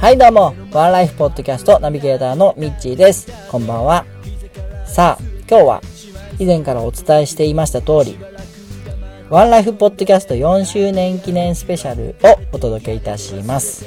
[0.00, 3.26] はいどうも、ワンライフポッドキャストナビゲーターのミッチーです。
[3.50, 4.06] こんばんは。
[4.86, 5.82] さあ、今日は
[6.38, 8.16] 以前からお伝えしていました通り、
[9.30, 13.84] ワンライフポッドキャスト4周年記念スペシャルをお届けいたします。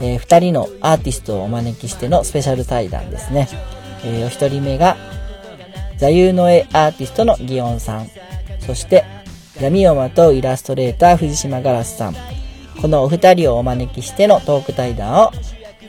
[0.00, 3.48] えー二人のアーティストをお招きしてのスペシャル対談ですね。
[4.04, 4.96] えーお一人目が、
[5.96, 8.10] 座右の絵アーティストのギオンさん。
[8.58, 9.04] そして、
[9.60, 12.16] 闇をまとうイラストレーター藤島ガラスさん。
[12.80, 15.32] このお二人をお招きしてのトーク対談を、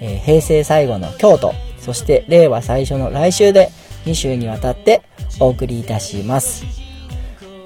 [0.01, 3.69] えー平成最後の京都、そして令和最初の来週で
[4.05, 5.01] 2週にわたって
[5.39, 6.65] お送りいたします。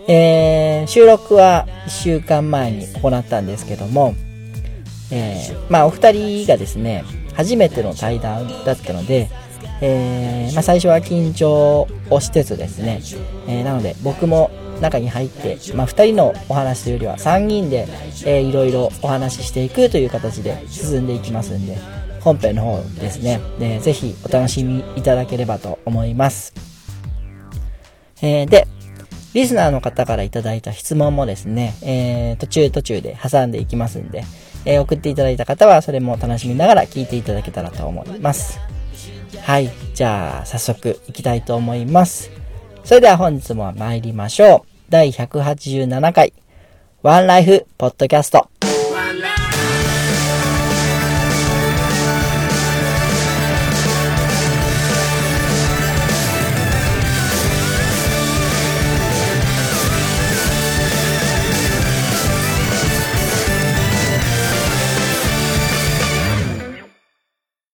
[0.07, 4.13] えー収録は1週間前に行ったんですけども、
[5.11, 9.29] えーまあお二人がですね、初めての対談だったので、
[9.81, 12.99] えーまあ最初は緊張をしつつですね、
[13.47, 14.51] えーなので僕も
[14.83, 17.87] 中に入って、まあ二人のお話というよりは3人で、
[18.25, 21.77] えーいろいろお話ししていくという形で進んでいきますんで、
[22.21, 26.53] 本編の方ですね、でぜひお楽しみいただければと思います。
[28.21, 28.67] えーで、
[29.33, 34.23] リスナーの方からいただいた質問もですね、えー途中途中で挟んでいきますんで、
[34.65, 38.59] えー送っていただいた方はそれも楽しみながら聞いていただけたらと思います。
[39.41, 39.69] はい。
[39.93, 42.31] じゃあ、早速行きたいと思います。
[42.83, 44.72] それでは本日も参りましょう。
[44.93, 46.33] 第187回、
[47.01, 48.47] ワンライフポッドキャスト。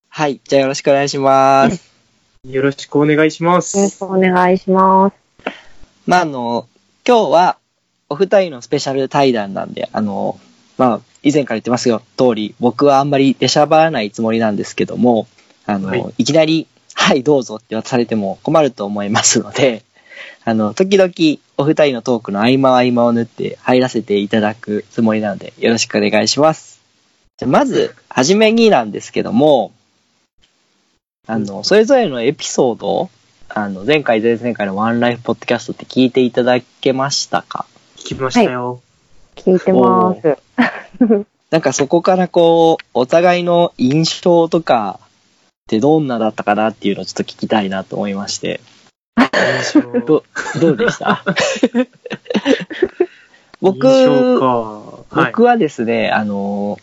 [0.07, 0.39] はい。
[0.45, 1.91] じゃあよろしくお願いします。
[2.47, 3.99] よろしくお願いしまよろしす。
[3.99, 5.15] くお願いします。
[6.07, 6.69] まあ、あの、
[7.09, 7.57] 今日は、
[8.07, 10.39] お二人のスペシャル対談なんで、あの、
[10.77, 15.27] まあ、以前から言ってますよ、通り、僕はあんまり出しゃばらないつもりなんですけども、
[15.65, 19.81] あの、はいい、きなり、はい、どうぞって渡されても困ると思いますので、
[20.45, 21.11] あの、時々、
[21.57, 26.79] お二人のトークの合間合間を縫って入らせていただくつもりなので、よろしくお願いします。
[27.37, 29.71] じゃあまず、はじめになんですけども、
[31.25, 33.09] あの、それぞれのエピソード
[33.49, 37.65] あの、前回、前々回のワンライフポッドキャストって聞いていただけましたか？
[37.97, 38.81] 聞きましたよ。
[39.35, 40.37] 聞いてます。
[41.49, 45.07] なんかそこからこう、お互いの印象とかっ
[45.67, 48.61] てどんなだったかなっていうのをちょっと聞きたいなと思いまして。
[49.17, 50.23] 印象ど、
[50.61, 51.23] どうでした？
[53.61, 53.87] 僕。
[53.87, 55.25] はい。
[55.31, 56.77] 僕はですね、あの、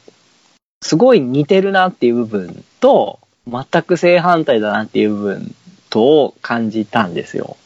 [0.82, 5.54] すごい似てるなっていう部分と、全く正反対だなっていう部分
[5.90, 7.56] とを感じたんですよ。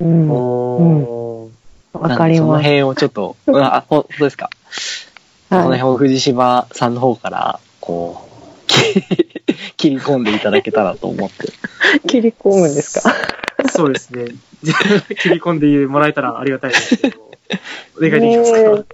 [0.00, 0.30] うん。
[0.30, 2.46] おーわかります。
[2.48, 4.50] その辺をちょっと、う んあ、ほ本当ですか？
[5.48, 5.78] このはい。
[5.78, 8.66] 辺を藤島さんの方から、こう、
[9.76, 11.46] 切り込んでいただけたらと思って。
[12.08, 13.14] 切り込むんですか？
[13.70, 14.26] そうですね。
[15.22, 17.20] 切り込んでもらえたらありがたいですけど。
[17.96, 18.84] お願いできますか、ね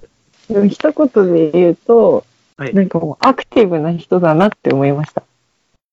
[0.50, 2.24] でも一言で言うと、
[2.58, 5.22] はいなんかもうアクティブな人だなって思いました。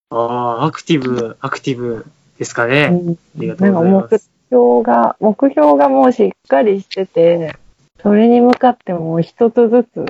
[0.10, 2.06] ああ、アクティブ、アクティブ
[2.40, 2.90] ですかね。
[2.92, 3.12] うん。
[3.12, 4.30] ありがとうございます。
[4.50, 7.56] 目標が、目標がもうしっかりしてて、
[8.02, 10.06] それに向かってもう一つずつ、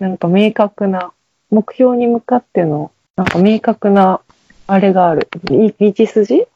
[0.00, 1.12] なんか明確な、
[1.50, 4.20] 目標に向かっての、なんか明確な、
[4.68, 5.28] あれがある。
[5.50, 6.46] い道筋？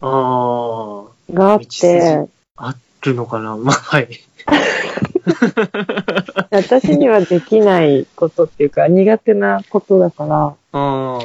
[0.00, 2.26] ああ、があって、
[2.56, 3.56] あるのかな？
[3.58, 4.08] まあ、はい。
[6.50, 11.18] 私にはできないことっていうか、苦手なことだから、ああ、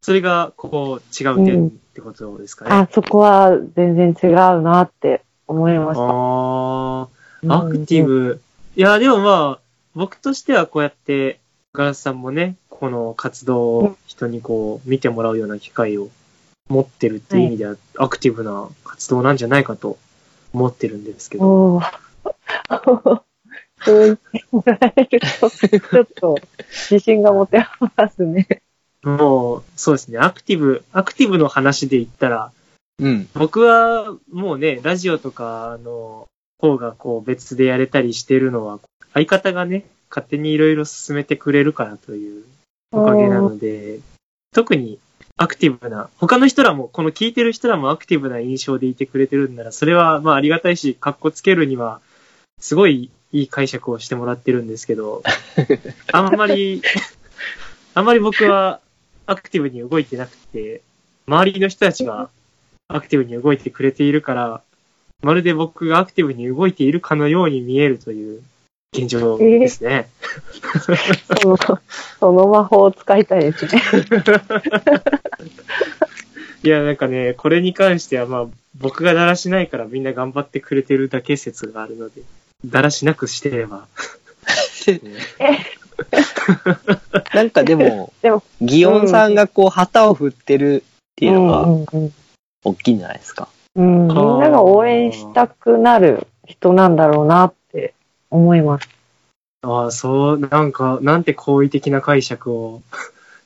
[0.00, 2.70] それが、こう、違う点ってことですかね。
[2.72, 6.02] あ、そこは全然違うなって思いました。
[6.04, 8.42] ああ、アクティブ。
[8.76, 9.60] いや、でもまあ、
[9.94, 11.40] 僕としてはこうやって、
[11.72, 16.10] ガラスさんもね、この活動を人にこう、見てもらうような機会を
[16.68, 19.96] 持ってるっていう意味では、アクティブな活動なんじゃないかと
[20.52, 21.80] 思ってるんですけど。
[23.84, 26.38] そう言ってもらえると、ちょっと
[26.90, 27.64] 自信が持て
[27.96, 28.62] ますね。
[29.06, 32.52] もう、そうですね、アクティブ、アクティブの話で言ったら、
[32.98, 33.28] うん。
[33.34, 36.26] 僕はもうね、ラジオとかの
[36.60, 38.80] 方がこう別でやれたりしてるのは、
[39.14, 42.44] 相方がね、勝手にいろいろ進めてくれるからという
[42.90, 44.00] おかげなので、
[44.52, 44.98] 特に
[45.36, 52.00] アクティブな、他の人らも、この聞いてる人らもアクティブな印象でいてくれてるんなら、それはまあありがたいし、格好つけるには、
[52.58, 55.22] すごいいい解釈をしてもらってるんですけど、
[56.12, 56.82] あんまり、
[57.94, 58.80] あんまり僕は
[59.26, 60.82] アクティブに動いてなくて、
[61.26, 62.30] 周りの人たちが
[62.88, 64.62] アクティブに動いてくれているから、
[65.22, 68.42] まるで僕がアクティブに動いているかのように見えるという
[68.92, 70.08] 現状ですね。
[71.42, 71.56] その、
[72.20, 73.82] その魔法を使いたいですね。
[76.62, 78.46] いや、なんかね、これに関してはまあ、
[78.78, 82.22] 僕がだらしないからみんな頑張ってくれてるだけ説があるので、
[82.64, 83.86] だらしなくしてれば。
[87.34, 90.82] なんかでも、 でも、ギオンさんがこう旗を振ってるっ
[91.16, 91.66] ていうのが
[92.64, 93.48] 大きいんじゃないですか。
[93.74, 97.94] うん、みんなが応援したくなる人なんだろうなって
[98.30, 98.88] 思います。
[99.62, 102.82] ああ、そう、なんか、なんて好意的な解釈を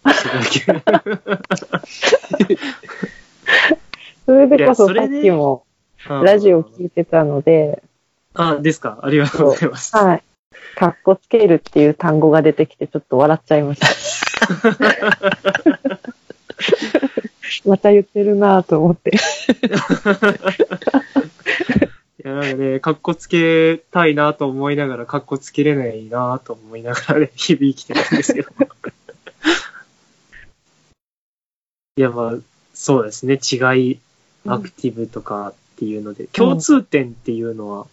[0.07, 1.15] していただけ
[2.55, 2.59] る。
[4.27, 5.65] それでこそさっきも
[6.09, 7.83] ラジオ聞いてたので、
[8.35, 9.01] あ、ですか。
[9.03, 9.97] ありがとうございます。
[9.97, 10.23] はい。
[10.77, 13.89] かっこつけるっていう単語が出てきてちょっと笑っちゃいました。
[17.67, 19.11] また言ってるなぁと思って。
[19.11, 19.15] い
[22.27, 28.51] や、なんかね、かっこつけたいなと思いながら、かっこつけれないなと思いながらね、日々生きてるんですけど。
[31.97, 32.35] いや、まあ、
[32.75, 33.35] そうですね。
[33.35, 33.57] 違
[33.91, 33.99] い、
[34.47, 37.87] アクティブとかっていうので、共通点っていうのは、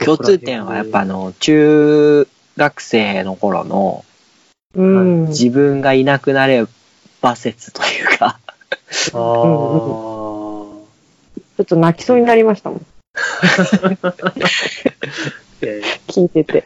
[0.00, 2.26] 共通点はやっぱあの、中
[2.56, 4.04] 学生の頃の
[4.74, 5.26] うん。
[5.28, 6.66] 自分がいなくなれ
[7.20, 8.40] ば説というか、ああ、
[9.12, 10.86] ちょ
[11.62, 12.86] っと泣きそうになりましたもん。
[15.62, 16.64] え聞いてて。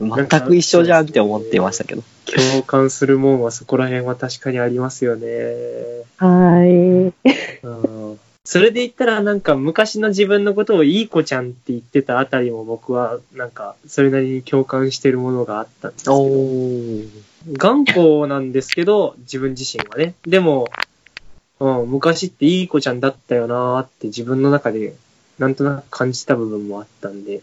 [0.00, 2.02] 全く一緒じゃんって思ってましたけど。
[2.26, 5.26] ー共感するもんはそこら辺は確かにありますよね。
[6.16, 7.12] はい。
[8.44, 16.26] うんそれで言ったらなんか昔の自分のことをいい子ちゃんって言ってたあたりも僕はなんかそれなりに共感してるものがあったんですけど。
[16.26, 17.08] ー。
[17.56, 20.14] 頑固なんですけど、自分自身はね。
[20.26, 20.68] でも、
[21.60, 24.94] うん、昔っていい子ちゃんだったよなーって自分の中で
[25.38, 27.42] なんとなく感じた部分もあったんで、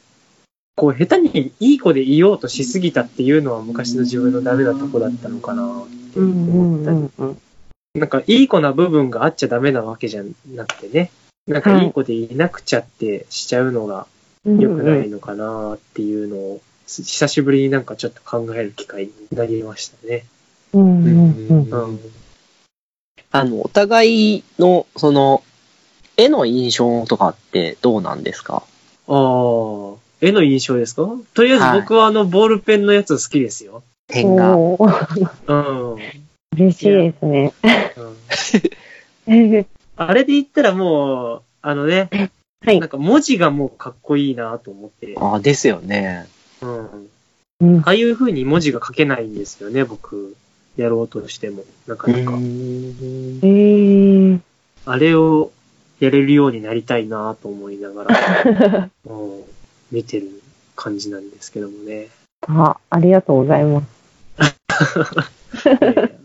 [0.75, 7.49] こう下手にいい子でいようとしすぎたっていうのは昔の自分のダメなとこだったのかなーって思ったり。
[7.95, 11.12] なんか、いい子な部分があっちゃダメなわけじゃなくてね。
[11.47, 14.06] なんか、いい子でいなくちゃってしちゃうのが
[14.45, 20.25] 良くないのかなっていうのを、す久しぶりになんかちょっと考える機会になりましたね。
[20.74, 21.71] うんうんうん。
[21.71, 22.00] うん。
[23.31, 25.44] あの、お互いの、その、
[26.15, 28.63] 絵の印象とかってどうなんですか？
[29.07, 31.07] ああ、絵の印象ですか？
[31.33, 33.83] とりあえず僕はあの、ボールペンのやつ好きですよ。
[34.07, 34.57] 点が。
[34.57, 36.29] おーうん。
[36.51, 37.54] うん嬉しいですね。
[39.96, 42.10] あれで言ったらもう、あのね、
[42.66, 45.16] はいなんか文字がもうかっこいいなと思って。
[45.18, 46.28] ああ、ですよね。
[46.62, 47.10] うん。
[47.62, 50.36] うんああいう風に文字が書けないんですよね、僕。
[50.78, 51.63] やろうとしても。
[51.88, 52.31] なかなか。
[52.31, 52.40] ん
[53.42, 54.40] えー、
[54.86, 55.52] あれを
[56.00, 59.42] やれるようになりたいなと思いながら、 うん
[59.92, 60.42] 見てる
[60.76, 62.07] 感じなんですけどもね。
[62.47, 64.00] あ、ありがとうございます。
[65.80, 66.19] で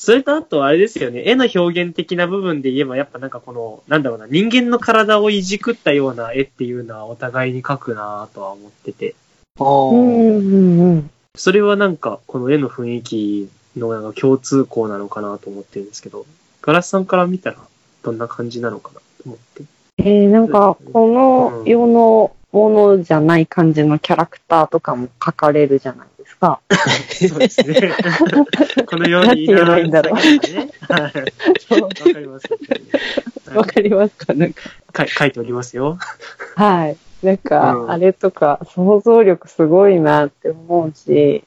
[0.00, 9.14] それとあとあれですよね、絵の表現的な部分で言えば、やっぱなんかこの、なんだろうな、人間の体をいじくったような絵っていうのはお互いに描くなとは思ってて、
[9.58, 11.10] あうんーうんうん。
[11.36, 16.24] それはなんかこの絵の雰囲気のなんか共通項なのかなと思ってるんですけど、
[16.62, 17.58] ガラスさんから見たら
[18.02, 19.64] どんな感じなのかなと思って。
[19.98, 26.08] えー、なんか、この世のものじゃない感じのキャラクターとかも描かれるじゃない
[26.40, 26.60] か。
[27.28, 27.92] そうですね。
[28.86, 29.90] このようにいいんだろうね。
[30.88, 31.80] はい。
[31.80, 32.48] わかります。
[33.54, 34.34] わかりますか？
[34.34, 34.62] なんか。
[34.92, 35.98] か書いておりますよ。
[36.56, 36.96] はい。
[37.22, 41.44] なんか、うんあれとか、想像力すごいなって思うし、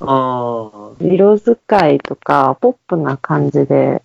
[0.00, 0.90] ああ。
[1.00, 4.02] 色使いとか、ポップな感じで、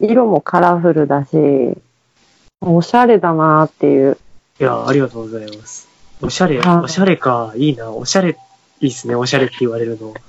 [0.00, 1.36] 色もカラフルだし、
[2.60, 4.18] おしゃれだなっていう。
[4.60, 5.88] いや、ありがとうございます。
[6.22, 7.52] おしゃれ、はいおしゃれか。
[7.56, 7.90] いいな。
[7.92, 8.36] おしゃれ、
[8.80, 9.14] いいっすね。
[9.14, 10.14] おしゃれって言われるの。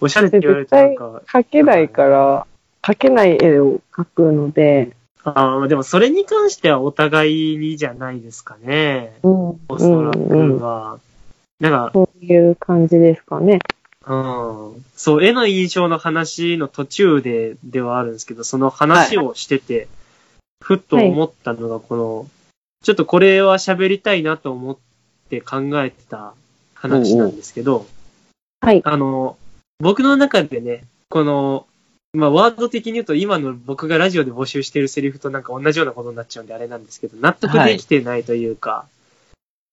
[0.00, 2.46] おしゃれって言われるとなんか、描けないから、
[2.82, 4.92] 描けない絵を描くので、
[5.24, 9.18] ああ、でもそれに関してはお互いにじゃないですかね。
[9.24, 9.32] うん、
[9.68, 11.00] おそらうんうんくは。
[11.58, 13.58] なんか、そういう感じですかね。
[14.06, 14.84] うん。
[14.94, 19.88] そう、絵の印象の話の途中で、ではあるんですけど、その話をしてて、
[20.62, 22.26] ふっと思ったのが、この、
[22.84, 24.76] ちょっとこれは喋りたいなと思っ
[25.28, 26.34] て考えてた
[26.74, 27.86] 話なんですけど、
[28.60, 28.82] はい。
[28.84, 29.36] あの、
[29.78, 31.66] 僕の中でね、この、
[32.12, 38.86] まあ、ワード的に言うと今の僕がラジオで募集してるセリフとなんか同じようなことになっちゃうんであれなんですけど、納得できてないというか、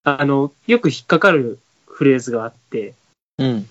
[0.03, 2.93] あの、よく引っかかるフレーズがあって、
[3.37, 3.69] うん。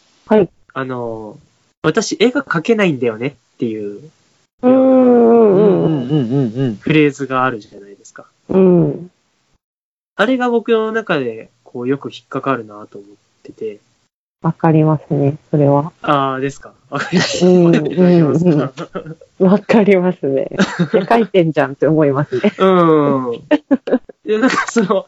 [0.75, 1.39] あの、
[1.83, 4.11] 私絵が描けないんだよねっていう
[4.62, 4.79] うーん、う
[5.53, 6.31] うんん、うんうん。
[6.31, 6.77] うんうん。
[6.77, 8.27] フレーズがあるじゃないですか。
[8.49, 9.11] うん。
[10.15, 13.11] あれが僕の中で、こう、よく引っかかるなと思っ
[13.43, 13.79] てて、
[14.43, 15.93] わかりますね、それは。
[16.02, 17.47] あーですかわかります。
[17.47, 18.73] うんいただきますか
[19.38, 20.49] わかりますね。
[21.09, 22.52] 書いてんじゃんって思いますね。
[22.59, 23.35] うん。
[24.25, 25.07] いや、なんかその、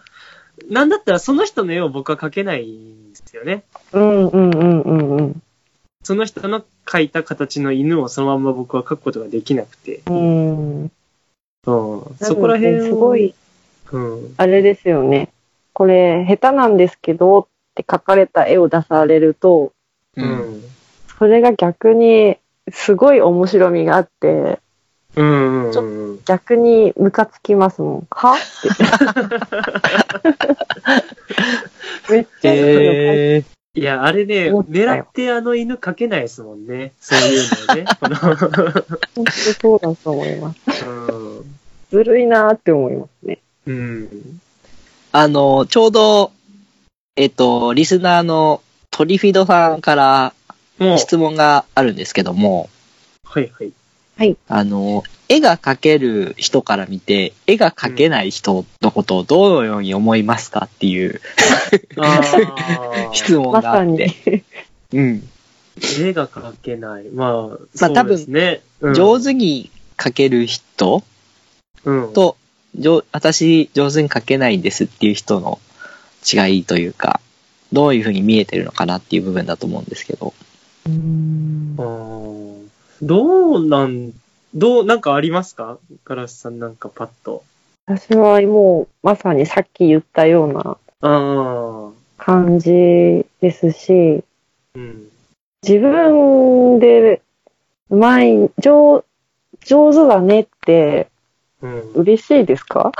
[0.70, 3.64] なんだったらその人の絵を僕は描けないんですよね。
[3.92, 5.42] うん、うん、うん、うん、うん。
[6.04, 10.00] その人の描いた形の犬をそのまんま僕は描くことができなくて。
[10.06, 10.82] うん。
[10.84, 10.90] うん。
[11.64, 13.34] そこら辺をすごい、
[13.90, 14.34] うん。
[14.36, 15.30] あれですよね。
[15.74, 19.72] これ、下手なんですけどって書かれた絵を出されると、
[20.16, 20.58] ううん。
[20.58, 20.62] ん。
[21.18, 22.38] それが逆に、
[22.72, 24.58] すごい面白みがあって、
[25.16, 25.22] う
[25.68, 25.72] ん。
[25.72, 26.20] ちょうん。
[26.24, 28.06] 逆にムカつきますもん。
[28.10, 28.34] は？
[28.34, 28.38] っ
[32.08, 32.12] て。
[32.12, 32.80] めっちゃいいの書いて
[33.36, 33.44] え
[33.76, 36.92] いや、あれね、狙ってあの犬描けないですもんね。
[37.00, 37.84] そういうのね。
[39.16, 40.60] 本当そうだと思います。
[40.86, 40.90] う
[41.40, 41.44] ん。
[41.90, 43.38] ずるいなーって思いますね。
[43.66, 44.40] うん。
[45.16, 46.32] あの、ちょうど、
[47.14, 50.34] えっと、リスナーのトリフィドさんから
[50.98, 52.68] 質問があるんですけども、
[53.22, 53.48] はい
[54.16, 54.36] はい。
[54.48, 61.20] あの、絵が描ける人から見て、絵が描けない人のことをどのように思いますかっていう
[61.96, 63.14] ああ。
[63.14, 64.42] 質問まさにがあって。。
[64.94, 65.28] うん。
[66.00, 67.04] 絵が描けない。
[67.04, 68.62] まあ、まあそうですね。
[68.80, 71.04] うん上手に描ける人
[71.84, 72.12] うん。
[72.12, 72.36] と、
[72.76, 75.58] 上私上手に描けないんですっていう人の
[76.32, 77.20] 違いというか、
[77.72, 80.32] どういうふうに見えてるのかなっていう部分だと思うんですけど。
[80.86, 81.76] うーん
[83.02, 84.12] どうなん、
[84.54, 85.78] どう、なんかありますか？
[86.04, 87.42] ガラスさんなんかパッと。
[87.86, 90.76] 私はもう、まさにさっき言ったような。
[92.16, 92.70] 感じ
[93.40, 94.22] ですし、
[94.74, 95.08] うん。
[95.62, 97.20] 自分で、
[97.90, 99.04] うまい、上、
[99.64, 101.08] 上手だねって
[101.64, 102.02] うん。
[102.02, 102.92] 嬉しいですか？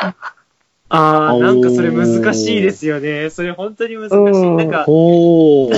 [0.89, 3.31] ああ、なんかそれ難しいですよね。
[3.31, 4.17] それ本当に難しい。
[4.17, 4.21] う
[4.53, 4.85] んなんか。
[4.87, 5.71] 上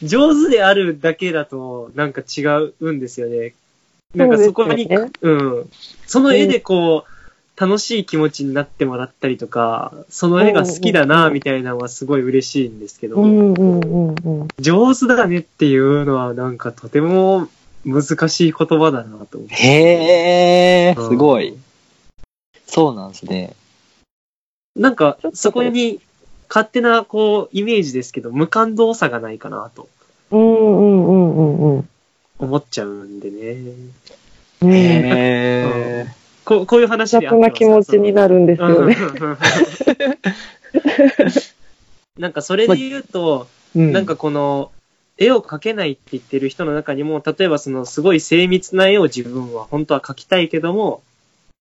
[0.00, 2.42] 手、上手であるだけだと、なんか違
[2.80, 3.54] うんですよね。
[4.14, 5.70] なんかそこに、そうねうん。
[6.06, 7.10] その絵でこう、
[7.60, 13.22] 楽しい気持ちになってもらったりとか、その絵が好きだな、みたいなのはすごい嬉しいんですけど。
[14.58, 17.48] 上手だねっていうのはなんかとても
[17.84, 19.54] 難しい言葉だなと思って。
[19.54, 21.56] へー、うんすごい。。
[22.66, 23.54] そうなんですね。
[24.76, 26.00] なんかそこに
[26.48, 29.88] 勝手なこう、イメージですけど、無感動さがないかなと
[30.30, 31.88] うんうんうんうんうん。
[32.38, 33.72] 思っちゃうんでね。
[34.62, 36.06] うん、へ
[36.44, 38.96] こうこういう話で雑な気持ちになるんですよね。
[39.20, 39.38] うん
[42.18, 43.90] なんかそれで言うと、ー。
[43.90, 44.70] なんかこの、
[45.16, 51.02] 絵を描けないって言ってる人の中にも、例えばそのすごい精密な絵を自分は本当は描きたいけども、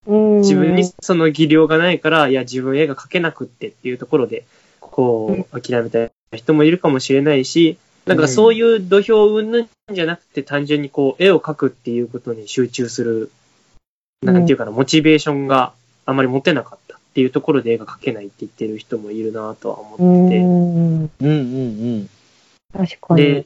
[0.05, 4.45] うん自分にその技量がないから、いや自分絵が描けなくってっていうところで、
[4.79, 13.31] こう、諦めた人もいるかもしれないし、なんかそういう土俵云々じゃなくて単純にこう、絵を描くっていうことに集中する、
[14.21, 15.73] なんていうかな、モチベーションが
[16.05, 20.45] あまり持てなかったっていうところで絵が描けないって言ってる人もいるなとはう思ってて、ん。
[20.45, 21.29] うんうんう
[21.99, 22.09] ん。
[22.73, 23.45] 確かでに。、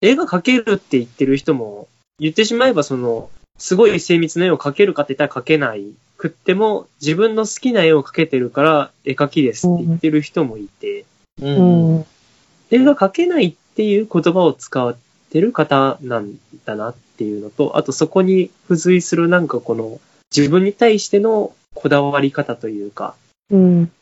[0.00, 11.04] 絵が描けるって言ってる人も、言ってしまえばその、すごい精密な絵を描けるかって言ったら描けないくっても、自分の好きな絵を描けてるから絵描きですって言ってる人もいて、
[11.40, 11.46] う。
[11.46, 12.06] うんん。
[12.70, 14.96] 絵が描けないっていう言葉を使っ
[15.30, 16.34] てる方なん
[16.64, 20.00] だなっていうのと、あとそこに付随するなんかこの、
[20.34, 23.14] 自分に対してのこだわり方というか、
[23.50, 23.92] うん。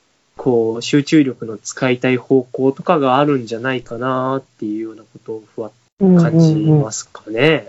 [0.43, 6.21] こう、集中力の使いたい方向とかがあるんじゃないかなっていうようなことをふわっうん。
[6.21, 7.69] 感じますかね。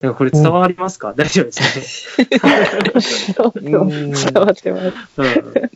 [0.00, 4.86] なんかこれ伝わりますか、 大丈夫ですそうそううん伝わってます。
[4.86, 4.92] ね。
[5.16, 5.70] うん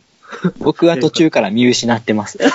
[0.59, 2.37] 僕は途中から見失ってます。
[2.39, 2.47] な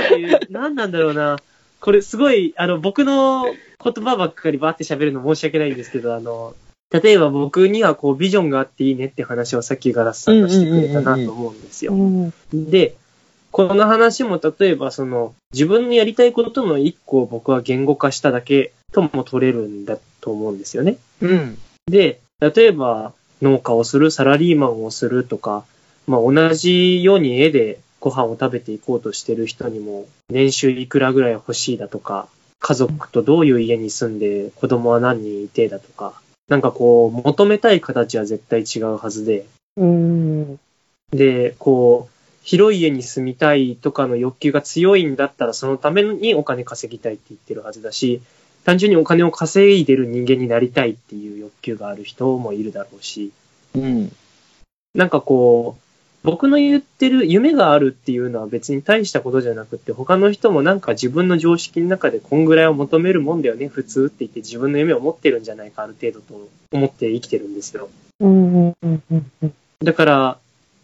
[0.00, 1.38] んていう、なんなんだろうな。
[1.80, 6.56] これすごい、あの、僕の言葉ばっかりバーって喋るの申し訳ないんですけど、あの、
[6.92, 11.96] 例えば僕にはこうビジョンがあっていいねって話をさっきガラスさんがしてくれたなと思うんですよう。
[11.96, 12.32] ん。
[12.52, 12.96] で、
[13.52, 20.98] この話も例えばその自分のやりたいことの一個を僕は言語化しただけとも取れるんだと思うんですよね。
[21.20, 21.58] うん。
[21.86, 25.64] で、例えば農家をする、サラリーマンをするとか、
[26.06, 32.28] まあ同じように絵でご飯を食べていこうとしてる人にも、年収いくらぐらい欲しいだとか、
[32.58, 36.20] 家族とどういう家に住んで子供は何人いてだとか、
[36.50, 40.60] なんかこう、求めたい形は絶対違うはずで、うん。
[41.12, 48.20] で、こう、広い家に住みたいとかの欲求が強いんだったら、そのためにお金稼ぎたいって言ってるはずだし、
[48.64, 53.30] 単純にお金を稼いでる人間になりたいっていう欲求がある人もいるだろうし、
[53.76, 54.12] うん。
[54.92, 55.89] なんかこう、
[56.22, 67.88] 僕の言ってる夢があるっていうのは別に大したことじゃなくって、他の人もなんか自分の常識の中でこんぐらいを求めるもんだよね、普通って言って自分の夢を持ってるんじゃないか、ある程度と思って生きてるんですよ。
[68.20, 68.68] うん。
[68.68, 68.74] うん。
[68.82, 69.02] うん。
[69.42, 69.54] うん。
[69.82, 70.38] だから、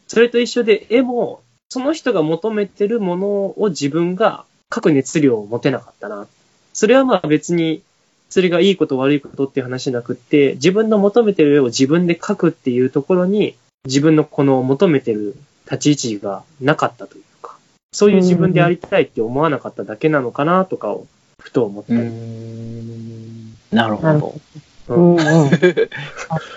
[0.08, 3.26] それと一緒で絵も、その人が求めてるもの
[3.60, 6.26] を自分が書く熱量を持てなかったな。
[6.72, 7.82] それはまあ別に、
[8.30, 13.54] それがいいこと悪いことっていう話じゃなくって、自分の求めてる絵を自分で描くっていうところに、
[13.86, 15.36] 自分のこの求めてる
[15.70, 17.56] 立ち位置がなかったというか、
[17.92, 21.06] そういう自分でありたいって思わなかっただけなのかなとかを、
[21.40, 22.02] ふと思ったうり。
[22.02, 23.54] ん。
[23.70, 24.40] なるほど。
[24.88, 25.16] うん。
[25.16, 25.50] うん。
[25.50, 25.60] 確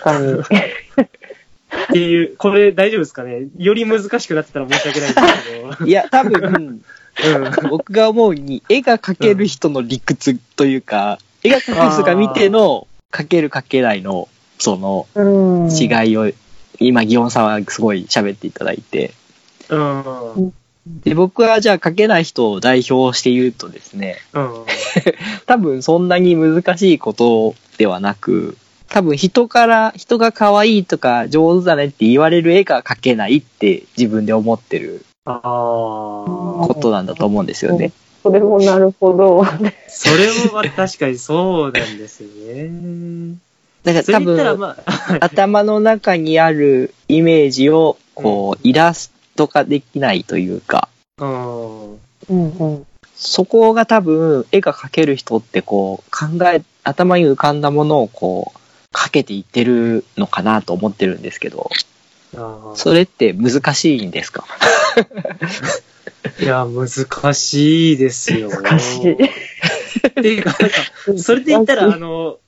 [0.02, 0.32] かに。
[0.40, 3.46] っていう、これ大丈夫ですかね？
[3.58, 5.86] より難しくなってたら申し訳ないんですけど。
[5.86, 6.80] いや、多分、うん
[7.68, 15.70] 僕が思うに、絵が描ける人の理屈というか、絵が描ける人が見ての、描ける描けないの、そのうん。
[15.70, 16.30] 違いを、
[16.80, 19.12] 今、祇園さんはすごい喋っていただいて、
[19.68, 20.34] うん。
[20.34, 20.52] うん。
[21.04, 24.16] で、僕はじゃあ描けない人を代表して言うとですね、
[25.46, 28.56] 多分そんなに難しいことではなく、
[28.88, 35.40] 多分人から、人が可愛いとか上手だねって言われる絵が描けないって自分で思ってるああ。
[35.40, 37.92] ことなんだと思うんですよね。
[38.22, 39.44] それもなるほど。
[39.88, 43.36] それもまあ確かにそうなんですよね。
[43.84, 51.92] だから多分、まあ、頭の中にあるイメージを、こう、イラスト化できないというか、うん。
[51.94, 51.98] うん。
[52.28, 52.34] う
[52.66, 52.86] ん。
[53.14, 61.70] そこが多分、絵が描ける人ってこう、考え、頭に浮かんだものをこう、描けていってるのかなと思ってるんですけど、
[62.36, 64.44] あそれって難しいんですか？
[66.38, 68.50] ーいや、難しいですよ。
[68.62, 69.12] 難しい。
[69.12, 69.16] っ
[70.14, 72.38] ていうか、なんか、それで言ったら、あの、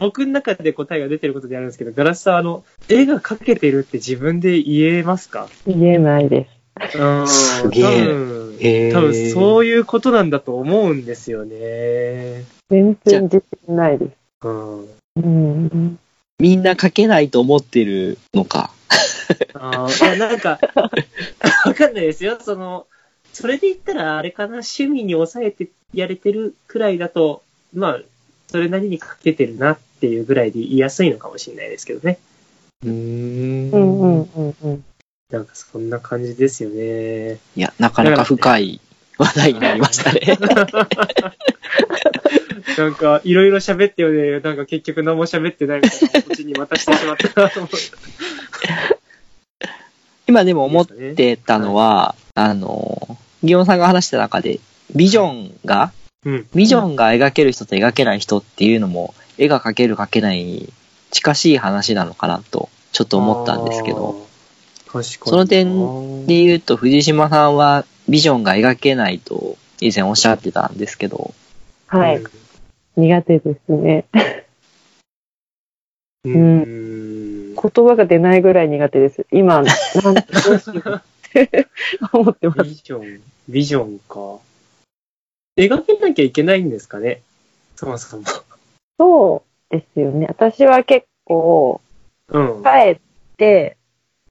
[0.00, 5.48] 僕の中で答えが出てることであるんですけど、ガラスさん、あの、絵が描けてるって自分で言えますか？
[5.66, 6.48] 言えないで
[6.92, 6.98] す。
[6.98, 7.28] うん。
[7.28, 12.44] すげえ多分へー多分そういうことなんだと思うんですよね。
[12.70, 14.12] 全然自信ないです。
[14.44, 14.80] うん。
[14.82, 15.98] うん。
[16.38, 18.70] みんな描けないと思ってるのか。
[19.54, 20.58] あーいや、なんか、
[21.64, 22.38] わかんないですよ。
[22.40, 22.86] その、
[23.32, 27.42] それで言ったら、あれかな、趣味に抑えてやれてるくらいだと、
[27.74, 28.00] まあ、
[28.46, 32.18] それなりにかけてるなっていうぐらいで言いやすいのかもしれないですけどね。
[32.84, 34.84] うーんうんうんうんうん。
[35.30, 37.38] なんかそんな感じですよね。
[37.56, 38.80] いや、なかなか深い
[39.18, 40.20] 話題になりましたね。
[42.78, 47.76] なんか、いろいろ喋ってよね、なんか結局何も喋ってないみたいな、こっちに渡してしまったなと思って。
[50.28, 54.60] 今でも思ってたのは、あの、ギオンさんが話した中で、
[54.94, 55.92] ビジョンが、
[56.24, 56.46] うん。
[56.54, 60.72] ビジョンが描ける人と描けない人っていうのも、絵が描ける描けないに
[61.10, 64.26] 近しい話なのかなと、ちょっと思ったんですけど、
[64.88, 64.92] あー。
[64.92, 65.30] 確かに。
[65.30, 71.34] その点で言うと、藤島さんはビジョンが描けないと以前おっしゃってたんですけど、
[71.86, 72.22] はい。
[72.96, 74.04] 苦手ですね。
[76.24, 76.34] うん。
[76.34, 77.54] うん。
[77.54, 79.26] 言葉が出ないぐらい苦手です。
[79.32, 79.72] 今、なんど
[80.54, 81.68] うしようって
[82.12, 82.64] 思ってます。
[82.64, 84.40] ビジョン、ビジョンか。
[85.56, 87.22] 描けなきゃいけないんですかね
[87.76, 88.24] そもそも。
[88.98, 90.26] そうですよね。
[90.28, 91.80] 私は結構、
[92.28, 92.62] うん。
[92.62, 92.98] 帰っ
[93.36, 93.76] て、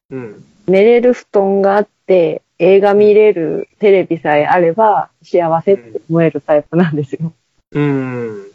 [0.10, 0.44] うん。
[0.68, 7.32] 寝れる布団があって、映画見れるテレビさえあれば幸せって思えるタイプなんですよ。
[7.72, 8.48] うん。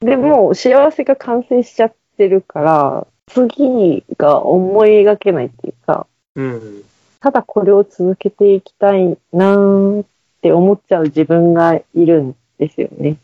[0.00, 6.84] でも、幸せが完成しちゃってるから、次が思い描けないっていうか、うん。
[7.20, 10.06] ただこれを続けていきたいなーっ
[10.42, 13.16] て思っちゃう自分がいるんですよね。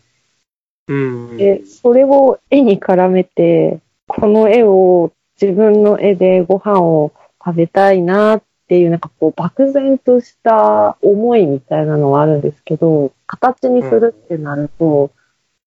[0.91, 0.95] う
[1.35, 1.37] ん。
[1.37, 15.13] で、それを絵に絡めて、この絵を自分の絵でご飯を食べたいなっていう、なんかこう、漠然とした思いみたいなのはあるんですけど、形にするってなると、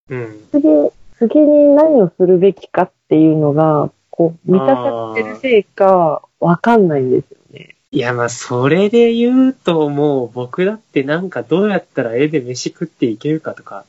[0.10, 0.40] うん。
[0.52, 0.68] 次、
[1.18, 7.76] 次に何をするべきかっていうのが、こう、満たされてるせいか、わかんないんですよね。
[7.92, 13.86] いや、まあ、それで言うと、もう、僕だってなんかどうやったら絵で飯食っていけるかとか、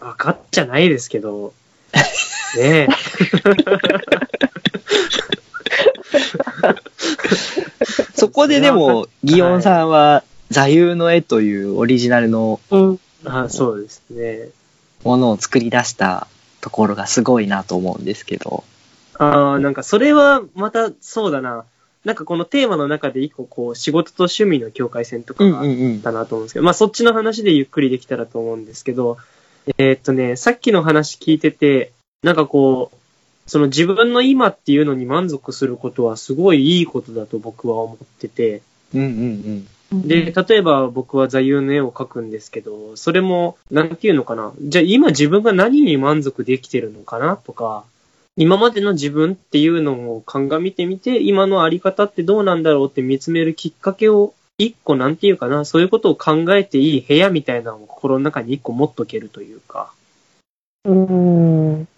[0.00, 1.52] 分かっちゃないですけど、
[2.56, 2.88] ねえ。
[8.14, 12.60] そこででも、ギオンさんは座右の絵というオリジナルの
[13.24, 14.48] あそうですね。
[15.04, 16.26] ものを作り出した
[16.60, 18.64] ところがすごいなと思うんですけど。
[19.18, 21.64] ああ、なんかそれはまたそうだな。
[22.04, 25.66] なんかこのテーマの中で一個こう仕事と趣味の境界線とかがあっ
[26.02, 29.18] たなと思うんですけど、まあそっちの話でゆっくりできたらと思うんですけど、
[29.78, 31.92] えー、っとね、さっきの話聞いてて、
[32.22, 32.96] なんかこう、
[33.50, 38.62] その自分の今っていうのに満足することはすごいいいことだと僕は思ってて、
[38.94, 40.06] うんうんうん。
[40.06, 44.52] で、例えば僕は座右の絵を描くんですけど、それも、なんていうのかな。
[44.60, 47.84] じゃあ今自分が何に満足できてるのかなとか、
[48.36, 59.90] 今までの自分っていうのを鑑みてみて、今のあり方ってどうなんだろうって見つめるきっかけを、一個なんていうかな、そういうことを考えていい部屋みたいなのを心の中に一個持っとけるというか。
[60.84, 61.88] うん。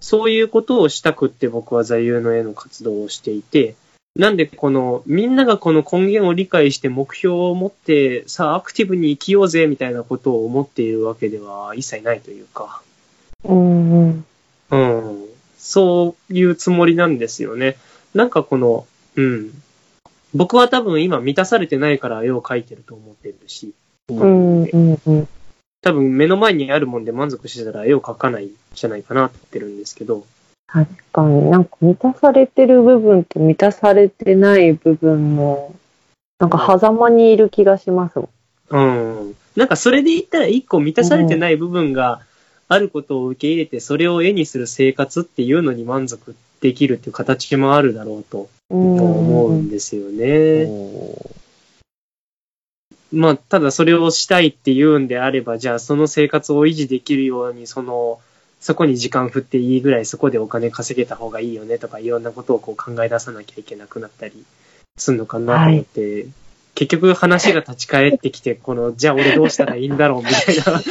[0.00, 3.76] そういうことをしたくって僕は座右の絵の活動をしていて、
[4.16, 12.82] なんでこの、みんながこの根源を理解して目標を持って、さあアクティブに生きようぜみたいなことを思っているわけでは一切ないというか。
[13.44, 14.24] うん、
[14.70, 15.24] うん。
[15.56, 17.76] そういうつもりなんですよね。
[18.12, 19.62] なんかこの、うん。
[20.34, 23.74] 僕は多分今満たされてないから絵を描いてると思ってるし。
[24.08, 25.28] うん、うんうん
[25.80, 30.26] 多分目の前にあるもんで満足してたら絵を描かないじゃないかなって言ってるんですけど。
[30.66, 35.74] 確かになんか満たされてる部分と満たされてない部分の、
[36.38, 38.28] なんか狭間にいる気がしますもん。
[38.70, 38.78] う
[39.30, 39.34] ん。
[39.56, 42.20] なんかそれで言ったら一個満たされてない部分が
[42.68, 50.66] あることを受け入れて、それを絵にする生活っていうのに満足できるっていう形もあるだろうと思うんですよね。
[53.12, 58.20] まあ、ただそれをしたいって言うんであれば、じゃあその生活を維持できるように、その、
[58.60, 64.44] そこに時間振っていいぐらいそこでお金稼げた方がいいよねとか、いろんなことをこう考え出さなきゃいけなくなったり
[64.96, 66.28] するのかなと思って、はい、
[66.78, 70.78] 結局話が立ち返ってきて、この、じゃあ俺どうしたらいいんだろうみたいな。
[70.78, 70.90] ず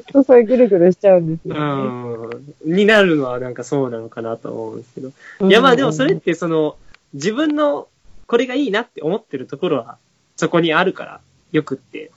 [0.00, 1.60] っとそれぐるぐるしちゃうんですよ、ね。
[1.60, 2.74] うん。
[2.74, 5.12] になるのはなんかそうなのかなと思うんですけど。
[5.48, 6.74] いやまあでもそれってその、
[7.14, 7.86] 自分の
[8.26, 9.98] これがいいなって思ってるところは、
[10.34, 11.20] そこにあるから、
[11.52, 12.10] よくって。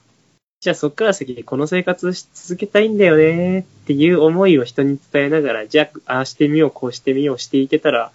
[0.60, 8.10] じゃあそっから先この生活し続けたいんだよねっていう思いを人に伝えながら、じゃあ、ああしてみよう、こうしてみようしていけたら、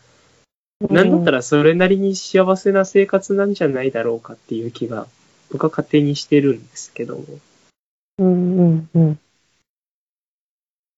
[0.89, 5.07] なんだったらそれなりに幸せな生活なんじゃないだろうかっていう気が、
[5.51, 7.25] 僕は勝手にしてるんですけども。
[8.19, 9.19] うんうんうん。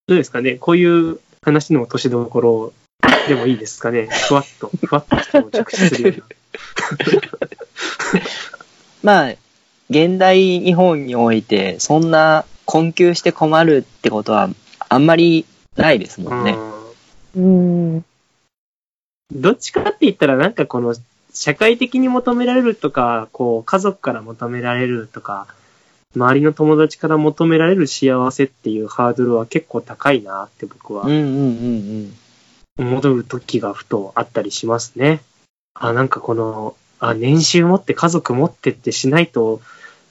[0.07, 0.55] どうですかね？
[0.55, 2.73] こういう話の落としどころ
[3.27, 4.07] でもいいですかね？
[4.27, 6.35] ふわっと、 ふわっと着地するような。
[9.25, 9.35] まあ、
[9.89, 14.49] 現代日本において、そんな困窮して困るってことは、
[14.87, 16.57] あんまりないですもんね。
[17.35, 18.05] うん。
[19.33, 20.95] どっちかって言ったら、なんかこの、
[21.33, 25.47] 社会的に求められるとか、こう、家族から求められるとか、
[26.15, 31.03] 周りの友達から求められる幸せっていうハードルは結構高いなって僕は。
[31.03, 32.13] うんうんうん
[32.77, 32.91] うん。
[32.91, 35.21] 戻る時がふとあったりしますね。
[35.73, 39.61] あ、なんかこの、あ、年収持って家族持ってってしないと、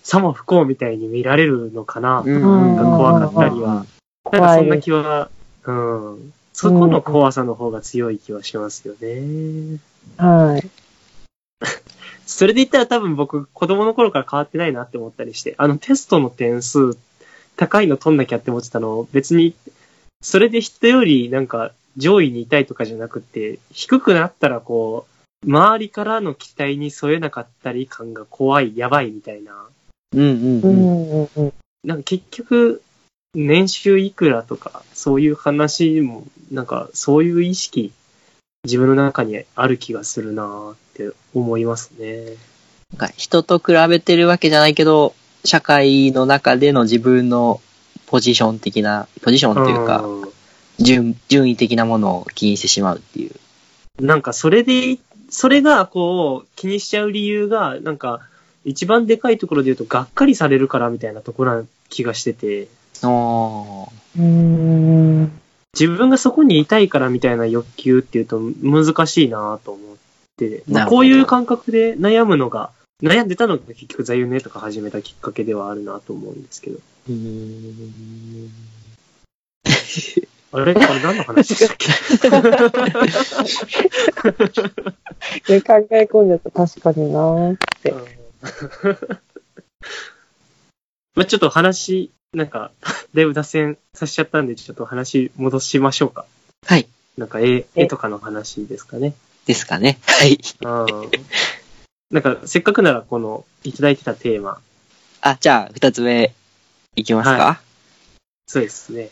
[0.03, 3.87] さも不幸みたいに見られるのかな、うん、なんか怖かったりは。
[4.31, 5.31] なんかそんな気は、
[5.65, 6.33] うん。
[6.63, 9.81] そこの怖さの方が強い気はしますよね。
[10.17, 10.71] はい。
[12.25, 16.97] それで言ったら多分僕、子供の頃から変わってないなって思ったりして、あのテストの点数、
[17.57, 19.57] 高いの取んなきゃって思ってたの、別に、
[20.21, 25.09] それで人よりなんか上位にいたいとかじゃなくて、低くなったらこ
[25.45, 29.67] う、周りからの期待に添えなかったり感が怖い、やばいみたいな。
[30.15, 30.21] うん
[30.63, 31.53] うんうん。
[31.83, 32.83] なんか結局、
[33.35, 37.93] 年収いくらとか、そういう話も、なんかそういう意識、
[38.65, 42.37] 自分の中にある気がするなって思いますね。
[42.93, 45.15] なんか人と比べてるわけじゃないけど、
[45.45, 47.61] 社会の中での自分の
[48.07, 50.05] ポジション的な、ポジションっていうか、
[50.79, 53.35] 順順位的なものを気にしてしまうっていう。
[54.01, 54.99] なんかそれで
[55.33, 58.21] それが、こう、気にしちゃう理由が、なんか、
[58.67, 62.69] 一番でかいところで言うと、がっかりされるからみたいなところな気がしてて。
[63.03, 63.93] ああ。
[64.19, 65.33] うん。
[65.75, 69.97] 自分がそこにいたいからみたいな欲求っていうと難しいなと思っ
[70.37, 72.71] て、まあ、こういう感覚で悩むのが、
[73.03, 76.79] 悩んでたのが結局座右の絵とか始めたきっかけではあるなと思うんですけど。
[77.09, 78.51] うん。
[80.53, 80.75] あれ？
[80.75, 81.49] これ何の話？
[81.49, 81.87] でしたっけ
[85.63, 87.95] 考え込んじゃった確かになーって。
[91.15, 92.71] まあちょっと話、なんか、
[93.15, 96.25] だいぶ脱線させちゃったんで、ちょっと話戻しましょうか。
[96.67, 96.89] はい。
[97.19, 99.15] なんか絵、絵とかの話ですかね。
[99.45, 99.99] ですかね。
[100.07, 100.39] はい。
[100.63, 101.11] うん。
[102.11, 104.61] なんか、せっかくならこの、いただいてたテーマ。
[105.21, 106.35] あ、じゃあ、二つ目、
[106.97, 107.57] いきますか、はい、
[108.47, 109.11] そうですね。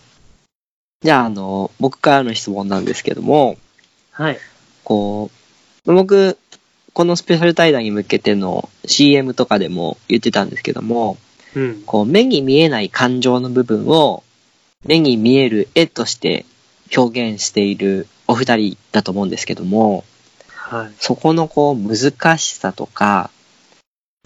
[1.03, 3.59] じゃあ、あの、僕からの質問なんですけども、
[4.13, 4.39] はい。
[4.83, 5.31] こ
[5.87, 6.39] う、僕、
[6.93, 11.19] このスペシャル対談に向けての CM とかでも言ってたんですけども、
[11.55, 14.23] うん、こう目に見えない感情の部分を
[14.87, 16.47] 目に見える絵として
[16.97, 20.05] 表現しているお二人だと思うんですけども、
[20.49, 23.31] はい、そこのこう難しさとか、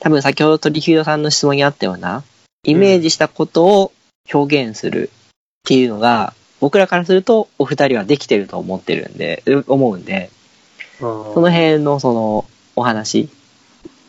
[0.01, 2.23] 多分先ほど鳥広さんの質問にあったような、
[2.65, 3.93] イメージしたことを
[4.33, 5.19] 表現するっ
[5.65, 10.31] ていうのが、僕らからするとお二人はできてると思ってるんで、思うんで、
[10.99, 12.45] その辺のその
[12.77, 13.29] お話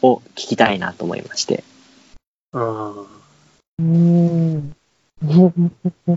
[0.01, 1.63] を聞きたいなと思いまして。
[2.57, 3.05] ああ。
[3.79, 4.73] うん。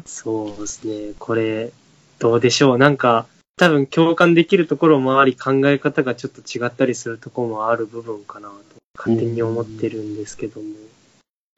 [0.06, 1.14] そうですね。
[1.18, 1.72] これ、
[2.20, 2.78] どうでしょう。
[2.78, 8.54] なんか、多分共感できるところもあり、考え方がちょっと違ったりするところもある部分かなと、
[8.96, 10.66] 勝手に思ってるんですけども。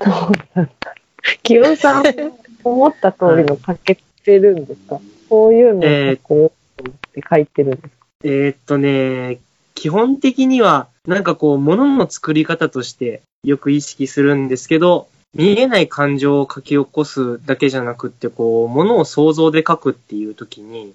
[0.03, 0.95] そうなんだ。
[1.43, 2.05] 清さん、
[2.65, 9.41] 思った通りの書けてるんですか、はい、こういうのを書こうと思って書いてるんですか、えー、えー、っとね、
[9.75, 20.95] 基本的には、なんかこう、物の作り方としてよく意識するんですけど、見えない感情を書き起こすだけじゃなくって、こう、物を想像で書くっていう時に、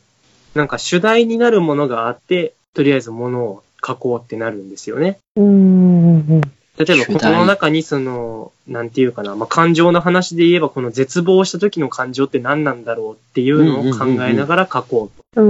[0.54, 5.20] なんか主題になるものがあって、とりあえず物を書こうってなるんですよね。
[5.36, 6.42] うん。
[6.78, 15.42] 例えば、この中にその、なんていうかな、まあ、感情の話で言えば、この絶望した時の感情って何なんだろうっていうのを考えながら書こうと。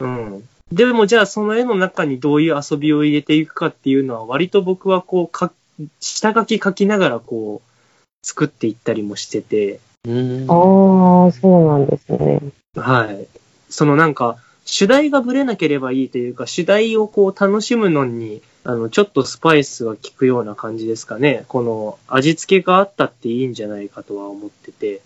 [0.00, 0.48] うん。
[0.70, 0.76] うん。
[0.76, 5.52] でもじゃあその絵の中にどういう遊びを入れていくかっていうのは割と僕はこうか、
[6.00, 9.80] 下書き書きながらこう作っていったりもしてて。
[10.06, 12.40] うんああ、そうなんですね。
[12.76, 13.26] はい。
[13.70, 21.44] そのなんか、主題がぶれなければいいというか、主題をこう楽しむのに、あの、ちょっとスパイスが効くような感じですかね。
[21.48, 25.02] この味付けがあったっていいんじゃないかとは思ってて、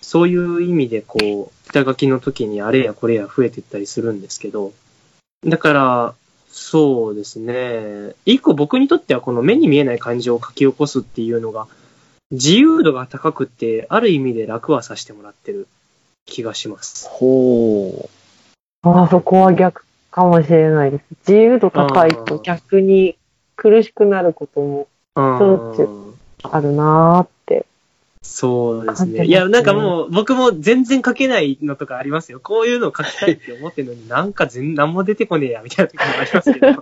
[0.00, 4.72] そういう意味でこう、下書きの時にあれやこれや増えていったりするんですけど、
[5.44, 6.14] だから、
[6.48, 8.14] そうですね。
[8.24, 11.66] 一個僕にとってはこの目に見えない感情を書き起こすっていうのが、
[12.30, 15.66] 自由度が高くて、ある意味で楽はさせてもらってる
[16.26, 17.08] 気がします。
[17.08, 18.08] ほ
[18.84, 18.88] う。
[18.88, 21.04] ああ、そこは逆かもしれないです。
[21.28, 23.16] 自由度高いと逆に
[23.56, 27.28] 苦しくなることも、しょっちゅうあるなーっ
[28.22, 29.26] そうですね。
[29.26, 32.38] いや、なんかもう、僕も全然書けないのとかありますよ。
[32.40, 36.68] こういうの書きたいって思ってるのに、なんか全、なんも出てこねえや、みたいな時もありますけど。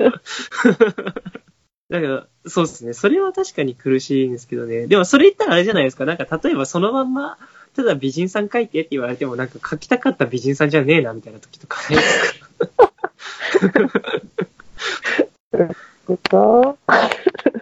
[1.90, 2.92] だから、そうですね。
[2.92, 4.86] それは確かに苦しいんですけどね。
[4.86, 6.04] でも、それ言ったらあれじゃないですか。
[6.04, 7.38] なんか、例えばそのまんま、
[7.74, 11.96] ただ美人さん書いてって言われても、なんか書きたかった美人さんじゃねえな、みたいな時とかね。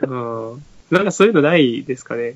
[0.03, 0.17] う
[0.57, 0.65] ん。
[0.91, 2.35] なんかそういうのないですかね。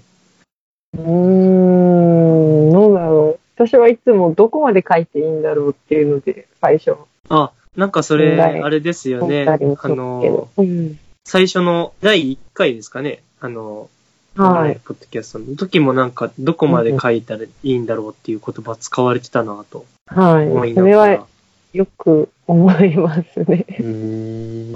[0.94, 3.40] うーん、どうだろう。
[3.54, 6.96] 私はいつもどこまで書いていいんだろうっていうので、最初。
[7.28, 9.46] あ、なんかそれ、あれですよね。
[9.46, 13.22] あの、うん、最初の第1回ですかね。
[13.40, 13.88] あの、
[14.34, 14.80] はい。
[14.84, 19.84] ポッドキャストの時もなんか、どこまで書いたらいいんだろうっていう言葉使われてたなと。
[20.06, 20.74] はい。
[20.74, 21.26] それは
[21.72, 23.66] よく思いますね。
[23.78, 24.74] うん。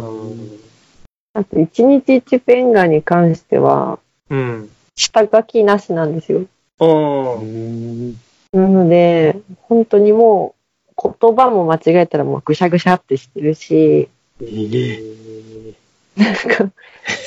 [1.33, 3.98] あと、一日一ペンガに関しては、
[4.29, 4.70] うん。
[4.96, 6.46] 下書きなしなんですよ。
[6.78, 6.85] あ
[8.56, 10.54] なので、本当にも
[10.96, 14.09] う言葉も間違えたらもうぐしゃぐしゃってしてるし、
[14.40, 15.74] えー、
[16.16, 16.72] なんか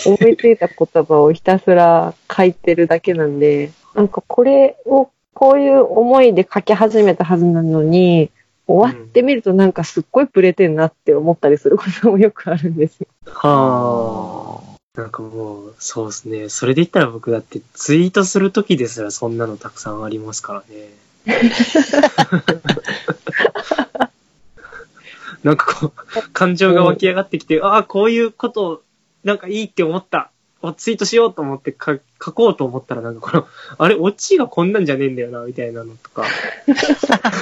[0.05, 8.31] 思いついた言葉をひたすら書いてるだけなんで、なんかこれをこういう思いで書き始めたはずなのに、
[8.67, 13.07] 終わってみるとなんかすっごいプレてんなって思ったりすることもよくあるんですよ。
[13.25, 14.68] はあ。
[14.95, 16.49] なんかもう、そうですね。
[16.49, 20.89] それで言ったら僕だってツイートするときですらそんなのたくさんありますからね。
[25.43, 28.81] なんかこう、感情が湧き上がってきて、ああ、こういうことを、
[29.23, 30.31] なんかいいって思った。
[30.75, 33.47] ツイートしようと思って書書こうと思ったら、なんかこの、
[33.77, 36.25] あれ、オチがこんなんじゃねえんだよな、みたいなのとか。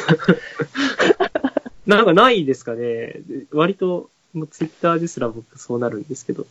[1.87, 3.21] なんかないですかね。
[3.51, 6.45] 割と、もうツイッターですら僕そうなるんですけど。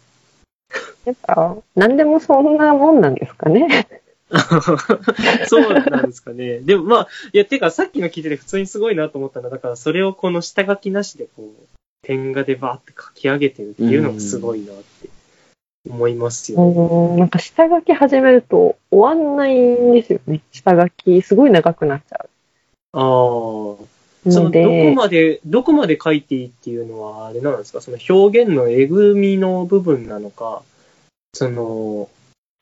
[1.06, 3.88] やっぱ、何でもそんなもんなんですかね。
[5.46, 6.58] そうなんですかね。
[6.58, 11.66] でもまあ、いや、てかさっきの聞いてて普通にすごいなと思ったのは、だからそれをこの下書きなしでこう、
[12.02, 15.08] 点画でバーって書き上げてるっていうのがすごいなって
[15.88, 16.74] 思いますよね。
[17.12, 20.40] うん、なんか下書き始めると終わんないんですよね。
[20.50, 22.28] 下書き、すごい長くなっちゃう。
[22.98, 23.86] ああ。
[24.28, 27.80] そのどこまで、どこまで書いていいっていうのは、あれなんですか？
[27.80, 30.62] その表現のえぐみの部分なのか、
[31.36, 32.08] その、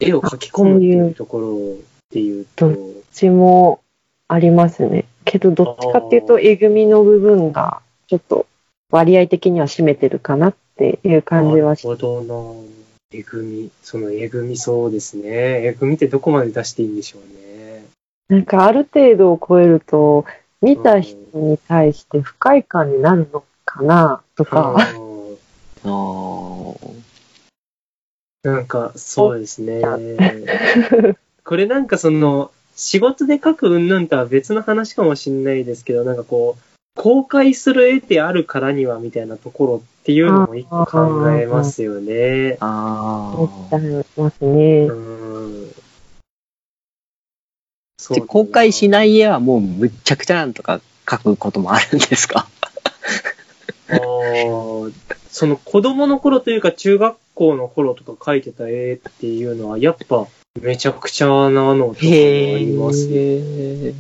[0.01, 3.81] 絵を描き込むっていうところっていうと、どうちも
[4.29, 5.05] ありますね。
[5.25, 8.47] けど、どっちかっていうと、えぐみの部分が、ちょっと
[8.91, 12.69] 割合的には占めてるかなっていう感じはしなるほどな。
[13.13, 15.23] えぐみ、そのえぐみそうですね。
[15.25, 17.85] えぐみってどこまで出していいんでしょうね。
[18.29, 20.25] なんかある程度を超えると、
[20.61, 25.15] 見た人に対して不快感になるのかなとか、うん
[25.85, 27.04] あー
[28.45, 29.83] なんか、そうですね。
[31.45, 36.63] これなんかその、仕事で描く云々とは別の話かもしれないですけど、なんかこう、
[36.97, 42.57] 公開する絵であるからにはみたいなところっていうのも一個考えますよね。
[42.61, 44.03] あおっしゃー。
[44.03, 44.87] いますね。
[44.87, 45.73] うん。
[47.99, 50.81] そで公開しない絵はもうむっちゃくちゃなんとか
[51.11, 52.47] 書くこともあるんですか？
[53.89, 54.93] あー
[55.31, 60.27] その子供の頃というか中学校の頃とか描いてた絵っていうのはやっぱ
[60.61, 62.19] めちゃくちゃなのとかもあ
[62.59, 63.15] りますね。
[63.17, 63.95] へ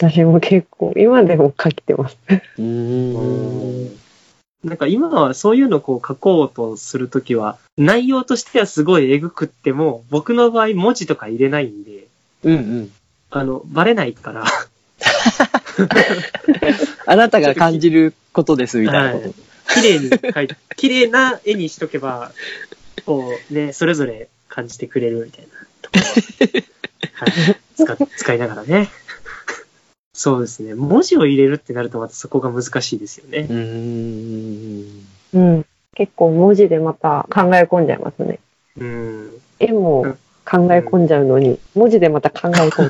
[0.00, 2.16] 私も結構、今でも書いてます。
[2.28, 2.40] ー。
[2.58, 3.96] うーん。
[4.64, 12.08] なんか今はそういうのをこう書こうとするときは、内容としてはすごいえぐくっても、僕の場合文字とか入れないんで、
[12.44, 12.90] うんうん。
[13.30, 14.44] あの、バレないから、
[17.06, 19.49] あなたが感じることですみたいなこと。
[19.74, 22.32] 綺麗に描いて、 綺麗な絵にしとけば、
[23.06, 25.48] こうね、それぞれ感じてくれるみたいな
[25.82, 26.60] ところ
[27.12, 28.90] は、はい、使使いながらね。
[30.12, 30.74] そうですね。
[30.74, 33.46] 文字を入れるってなるとまたそこが難しいですよね。
[33.48, 33.56] うー
[34.76, 35.06] ん。
[35.32, 35.66] うん。
[35.94, 38.38] 結構文字でまた考え込んじゃいますね。
[38.76, 39.30] うん。
[39.58, 42.82] 絵も考え込んじゃうのに、文字でまた考え込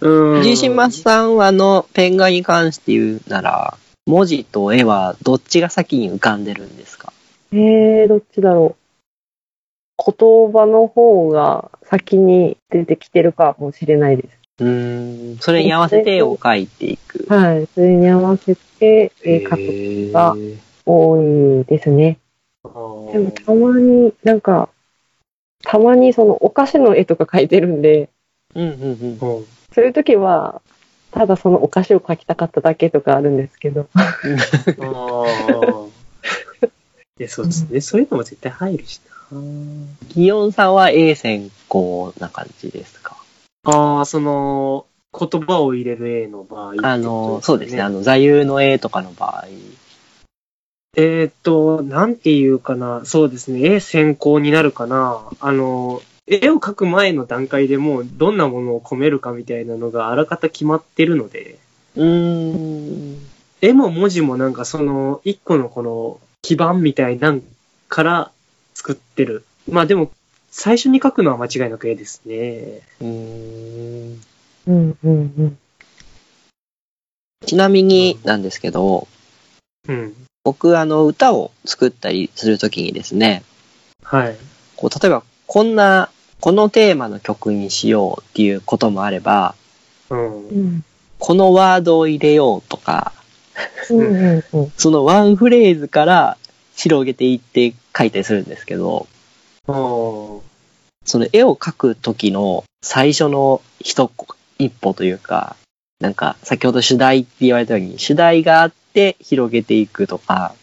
[0.34, 0.40] うん。
[0.40, 7.12] 藤島さんはあの、ペン画に関して言うなら、文字と絵はどっちが先に浮かんでるんですか？
[7.52, 8.82] えー、どっちだろう。
[9.98, 14.38] 言葉の方が先に出てきてるかもしれないです。
[14.60, 15.38] うーん。
[15.38, 17.26] それに合わせて絵を描いていく。
[17.28, 17.66] はい。
[17.74, 22.18] それに合わせて絵描くがへ多いですね。
[22.62, 24.68] でもたまになんか、
[25.64, 29.38] たまにそのお菓子の絵とか描いてるんで、ーうんうんうん。
[29.38, 30.62] うんそういう時は、
[31.16, 33.88] ただそのお菓子を描きたかっただけとかあるんですけど。
[33.94, 35.86] ああ。
[37.18, 37.80] いや、そうですね。
[37.80, 39.00] そういうのも絶対入るし
[39.32, 39.38] な。
[40.08, 43.16] ギヨンさんは A 先行な感じですか？
[43.64, 44.84] ああ、その、
[45.18, 47.80] 言葉を入れる絵の場合、あの、そうですね。
[47.80, 49.46] あの、座右の絵とかの場合。
[50.98, 53.06] えーっと、なんていうかな。
[53.06, 53.60] そうですね。
[53.62, 55.22] 絵先行になるかな。
[55.40, 61.58] あの、絵を描く前の段階でもうどんなものを込めるかみたいなのがあらかた決まってるので、
[61.94, 63.18] うーん。
[63.60, 67.42] 絵も文字もなんかその、一個のこの基盤みたいなん
[67.88, 68.32] から
[68.74, 69.44] 作ってる。
[69.68, 70.10] まあでも、
[70.50, 72.80] 最初に描くのは間違いなく絵ですね。
[73.00, 74.22] うーん。
[74.66, 75.58] うんうんうん。
[77.46, 79.06] ちなみになんですけど、
[79.88, 80.14] うん。
[80.44, 83.42] 僕、あの、歌を作ったりするときにですね、
[84.02, 84.36] はい。
[84.76, 86.10] こう、例えば、こんな、
[86.40, 89.54] このテーマの曲にしようっていうこともあれば、
[90.10, 90.48] うん。
[90.48, 90.84] うん
[91.18, 93.12] このワードを入れようとか、
[93.88, 94.72] うんうんうん。
[94.76, 96.36] そのワンフレーズから
[96.74, 99.06] 広げていって書いたりするんですけど、
[99.66, 100.42] おー
[101.06, 104.26] その絵を描く時の最初の一歩
[104.58, 105.56] 一歩というか、
[106.00, 110.54] なんか先ほど主題って言われたように、主題があって広げていくとか、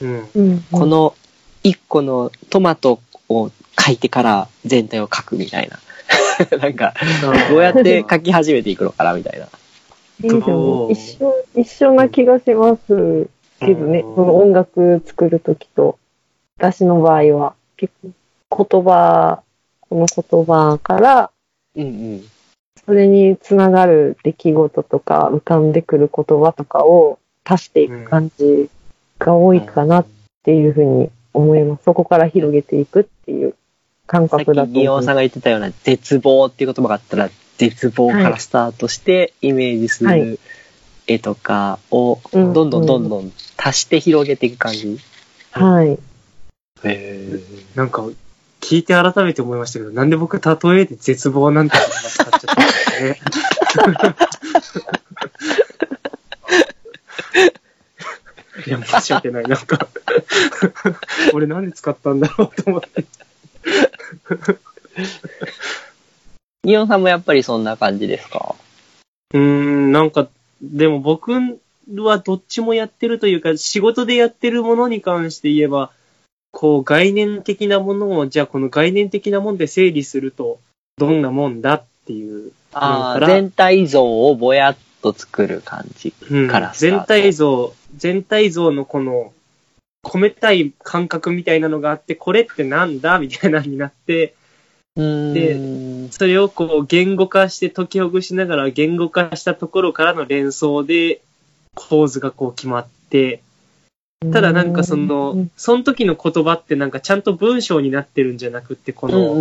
[0.00, 0.28] うん。
[0.34, 1.14] うんこの
[1.62, 5.78] 一個のトマトを描いてから全体を描くみたいな。
[6.58, 6.94] なんか、
[7.50, 9.46] どうやって描き始めていくのかなみたいな。
[10.22, 13.28] えーでも一緒、一緒な気がします
[13.58, 15.98] けどね、うんその音楽作るときと、
[16.58, 17.94] 私の場合は、結
[18.48, 19.42] 構言葉、
[19.80, 21.30] この言葉から、
[21.74, 21.86] うんう
[22.16, 22.24] ん。
[22.84, 28.68] それにつながる出来事とか、浮かんでくる言葉とかを足していく感じ
[29.18, 30.06] が多いかなっ
[30.42, 31.84] ていうふうに思います。
[31.84, 33.54] そこから広げていくっていう
[34.10, 40.40] 感さっ覚だときギオンさんが言ってたような絶望っていう言葉があったら、絶望からスタートしてイメージすはいる
[41.06, 44.98] 絵とかをうんどんどんどんどん足して広げていく感じ？
[45.52, 45.96] はい。
[46.82, 47.38] へ
[47.76, 48.04] なんか、
[48.60, 54.16] 聞いて改めて思いましたけど、なんで僕、例えで絶望なんて言葉使っちゃったんですかね？
[58.66, 59.44] いや、申し訳ない。
[59.44, 59.88] なんか、
[61.32, 63.04] 俺なんで使ったんだろうと思って。
[66.64, 68.54] ギオンさんもやっぱりそんな感じですか？
[69.34, 70.28] うーん、なんか、
[70.62, 75.90] でも僕はどっちもやってるというか、仕事でやってるものに関して言えば、
[76.52, 80.60] こう概念的なものを、じゃあこの概念的なもんで整理すると、
[80.98, 89.32] どんなもんだっていうああ、全体像をぼやっと作る感じから、うん、全体像、全体像のこの、
[90.02, 94.34] 込めたい感覚みたいなのがあって、これってなんだみたいなのになって、
[94.96, 101.22] で、それをこう言語化して解きほぐしながら言語化したところからの連想で
[101.74, 103.42] 構図がこう決まって、
[104.32, 109.32] ただなんかその、その時の言葉ってなんかちゃんと文章になってるんじゃなくって、この、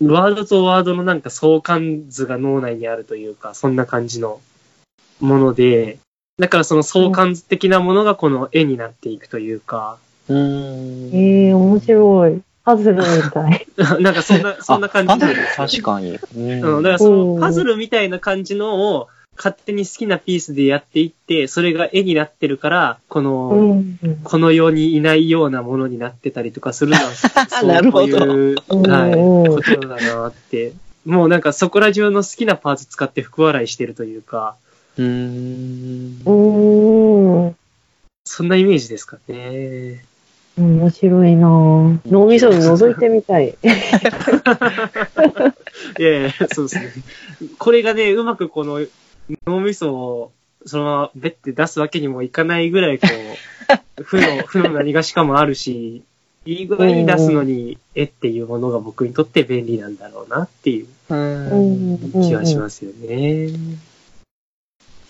[0.00, 4.40] ワードとワードのなんか相関図が脳内にあるというか、そんな感じの
[5.20, 5.98] もので、
[6.38, 9.98] だからその相関図的なものがこの絵になっていくというか。
[10.28, 11.10] うん。
[11.12, 12.42] ええー、面白い。
[12.64, 13.66] パズルみたい。
[14.00, 15.20] なんかそんな、そんな感じなん
[15.56, 16.18] 確かに。
[16.36, 16.82] うん。
[16.82, 27.02] だからそのパズルみたいな感じのを、勝手に好きなピースでやっていって、それが絵になってるから、この、うん、この世にいないようなものになってたりとかするのは、
[27.48, 28.56] そういう、
[28.88, 29.14] はい、
[29.48, 30.72] ことだなって。
[31.04, 34.54] もうなんかそこら中の好きなパーツ使って福笑いしてるというか、
[34.98, 36.22] うん。
[38.24, 40.04] そんなイメージですかね。
[40.58, 41.98] 面白いなぁ。
[42.06, 43.56] 脳みそに覗いてみたい。
[45.98, 46.92] いやいや、そうですね。
[47.58, 48.80] これがね、うまくこの
[49.46, 50.32] 脳みそを
[50.66, 53.08] そのままべって出すわけにもいかないぐらい、こ
[53.98, 56.02] う、負の、 負の何がしかもあるし、
[56.44, 63.50] いい具合に出すのに、絵っていうものが僕にとって便利なんだろうなっていう気はしますよね。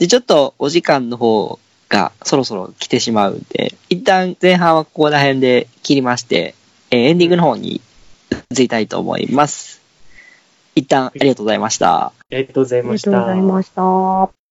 [0.03, 6.57] で、ちょっとお時間の方がそろそろ来てしまうんで、一旦前半はここら辺で切りまして、
[6.91, 7.81] えー、エンディングの方に
[8.51, 9.81] 移りたいと思います。
[10.75, 12.07] 一旦ありがとうございました。
[12.07, 13.11] ありがとうございました。
[13.11, 14.42] ありがとうございました。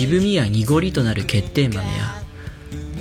[0.00, 2.22] 渋みや濁りとなる欠点豆や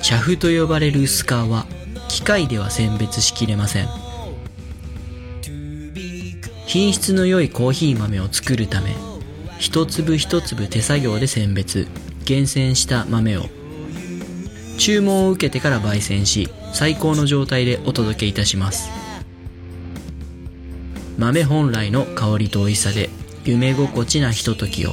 [0.01, 1.65] 茶粉と呼ばれる薄皮は
[2.09, 3.87] 機械では選別しきれません。
[6.67, 8.93] 品質の良いコーヒー豆を作るため
[9.59, 11.87] 一粒一粒手作業で選別
[12.25, 13.45] 厳選した豆を。
[14.77, 18.89] 注文を受けてから焙煎し最高の状態でお届けいたします。
[21.17, 23.09] 豆本来の香りと美味しさで
[23.45, 24.91] 夢心地なひとときを。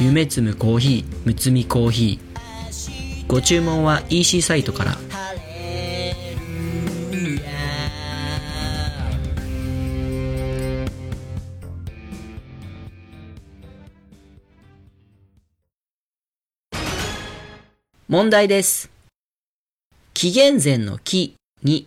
[0.00, 4.96] 夢摘むコーヒーむつみコーヒーご注文は EC サイトから
[18.08, 18.90] 問題です。
[20.14, 21.86] 紀元前の木に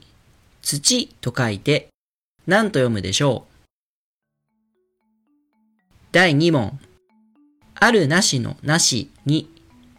[0.61, 1.87] 土と書いて
[2.45, 3.53] 何と読むでしょう
[6.11, 6.79] 第2問。
[7.83, 9.51] あるなしのなしに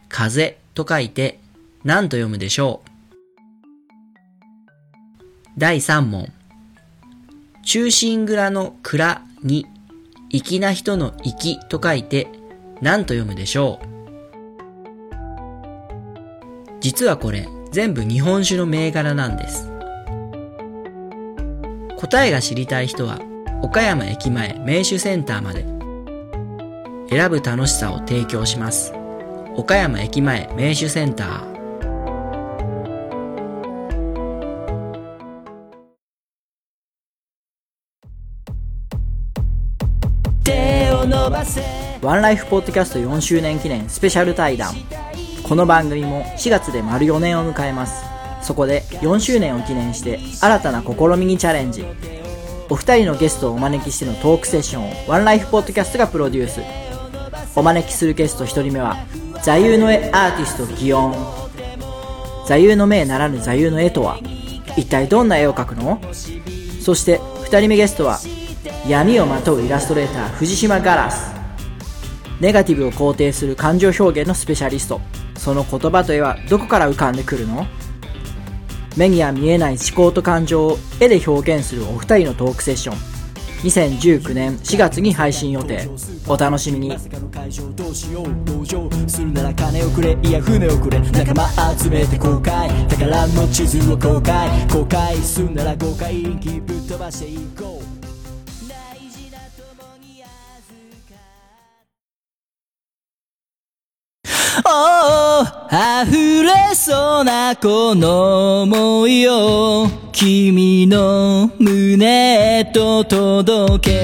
[0.09, 1.39] 風と書いて
[1.83, 2.89] 何と読むでしょう
[5.55, 6.33] 第3問。
[7.63, 9.67] 中心蔵の蔵に
[10.31, 12.27] 粋な人の粋と書いて
[12.81, 13.85] 何と読むでしょう
[16.81, 19.69] 実はこれ全部日本酒の銘柄なんです。
[21.97, 23.19] 答えが知りたい人は
[23.61, 25.74] 岡山駅前名手センターまで
[27.09, 28.93] 選ぶ楽しさを提供します。
[29.55, 31.55] 岡山駅前名手センター。
[42.01, 44.73] ワンライフポッドキャスト4周年記念スペシャル対談。
[45.43, 48.03] この番組も4月で丸4年を迎えます。
[48.41, 51.85] そこで4周年を記念して新たな試みにチャレンジ。
[52.69, 56.84] お二人のゲストをお招きしてのトークセッションをワンライフポッドキャストがプロデュース
[57.57, 58.97] お招きするゲスト1人目は
[59.41, 61.13] 座右の絵アーティスト祇園。
[62.45, 64.19] 座右の銘ならぬ座右の絵とは
[64.77, 66.01] 一体どんな絵を描くの？
[66.81, 68.19] そして2人目ゲストは
[68.87, 71.33] 闇をまとうイラストレーター藤島ガラス。
[72.41, 74.99] ネガティブを肯定する感情表現のスペシャリスト。
[75.37, 77.65] その言葉と絵はどこから浮かんでくるの？
[78.97, 83.14] 目には見えない思考と感情を絵で表現するお二人のトークセッション。
[83.65, 85.89] 2019年4月に配信予定。
[86.27, 86.95] お楽しみに。
[89.07, 92.69] するなら金をくれいや船をくれ仲間集めて公開。
[92.87, 94.49] 宝の地図を公開。
[94.71, 97.94] 公開するなら誤解ぶっ飛ばしていこう。
[105.67, 113.95] 溢れそうなこの想いを君の胸へと届け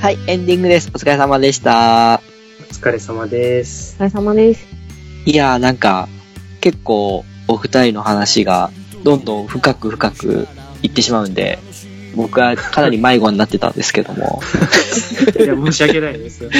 [0.00, 0.90] はい、エンディングです。
[0.94, 2.22] お疲れ様でした。
[2.60, 3.96] お疲れ様です。
[3.98, 4.66] お疲れ様です。
[5.26, 6.08] いやーなんか、
[6.62, 8.70] 結構お二人の話が
[9.02, 10.48] どんどん深く深く
[10.82, 11.58] いってしまうんで、
[12.14, 14.40] 僕はかなり迷子になってたんですけども。
[15.38, 16.48] いや、申し訳ないです。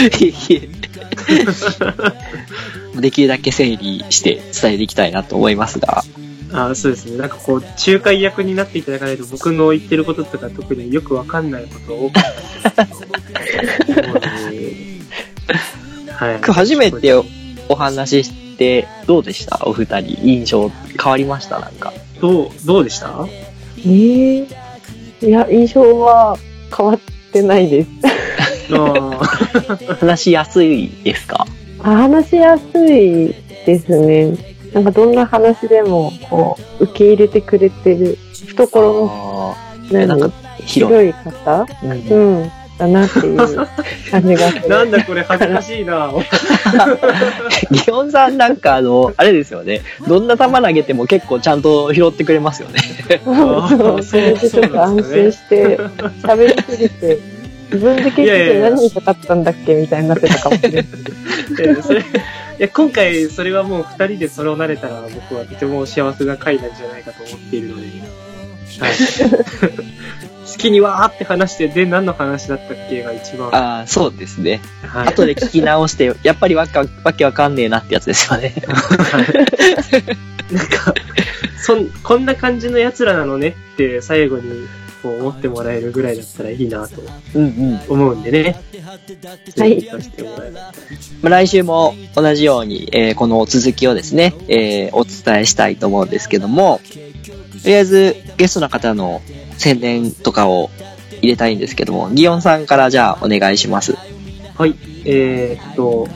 [3.01, 6.03] できるだけ整理して伝えていきたいなと思いますが。
[6.53, 7.17] あそうですね。
[7.19, 12.25] なんかこう、仲介役になっていただかないと僕の言ってることとか特によくわかんないことが多かっ
[12.75, 12.87] た
[16.25, 16.37] はい。
[16.37, 17.13] 今日初めて
[17.69, 19.61] お話ししてどうでした？
[19.67, 20.17] お二人。
[20.25, 20.71] 印象
[21.03, 21.59] 変わりました？
[21.59, 21.93] なんか。
[22.21, 23.27] どう、どうでした？
[23.85, 24.47] ええ
[25.25, 26.37] いや、印象は
[26.77, 26.99] 変わっ
[27.33, 27.89] てないです。
[28.72, 29.20] あ
[30.01, 31.47] 話しやすいですか？
[31.83, 33.35] あ話しやすい
[33.66, 34.35] ですね。
[34.72, 38.18] なんかどんな話でも、こう、受け入れてくれてる、
[38.49, 38.93] 懐
[39.91, 40.31] の、なんか
[40.64, 40.97] 広い。
[40.97, 41.66] 広い方？
[41.83, 41.95] うんう
[42.45, 42.51] ん。
[42.79, 44.68] だなっていう感じがする。
[44.68, 46.11] なんだこれ恥ずかしいな。
[47.70, 49.83] ギオンさんなんかあの、あれですよね。
[50.09, 52.81] どんな球投げても結構ちゃんと拾ってくれますよね。
[53.25, 55.79] そう、それでちょっと安心して、
[56.22, 57.18] 喋りすぎて、
[57.72, 60.85] 自分で結局何にかかったんだっけみたいになってたかもしれない。
[62.57, 67.89] いや今回それはもう二人でそれを慣れたら僕はとても幸せな回なんじゃないかと思っているので、
[68.79, 68.93] はい、
[70.51, 74.61] 好きにわーって話してで何の話だったっけが一番、ああ、そうですね。
[74.83, 78.55] はい、後で聞き直して、 やっぱりわかわけわかんねえなってやつですよね。
[80.53, 80.95] なんか
[81.63, 84.69] そんこんな感じの奴らなのねって最後に
[85.03, 87.03] こう思ってもらえるぐらいだったらいいなと
[87.35, 87.81] うんうん。
[87.89, 88.57] 思うんでね。
[89.57, 89.89] はい
[91.23, 96.81] 来週も同じように、えーこの続きをですね、えーお伝えしたいと思うんですけども、
[97.63, 99.23] とりあえずゲストの方の
[99.59, 100.71] 宣伝とかを
[101.21, 103.97] 入れたいんですけども、ギオンさんからじゃあお願いします。
[104.57, 104.75] はい。
[105.07, 106.09] えーっと、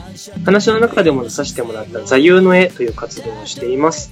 [0.45, 4.11] 話の中でも出させてもらった座右の絵という活動をしています。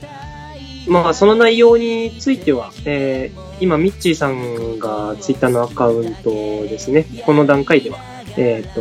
[0.87, 7.97] まあ、その内容については、えー今、ミッチーさんがツイッターのアカウントですね、この段階では、
[8.37, 8.73] えーっ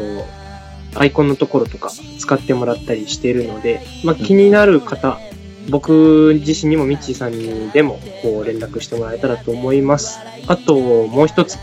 [0.93, 5.19] と、アイコンのところとか使ってもらったりしているので、まあ、気になる方、
[5.69, 10.19] 僕自身にもミッチーさんにでもこう連絡してもらえたらと思います。
[10.47, 11.59] あと、もう一つ。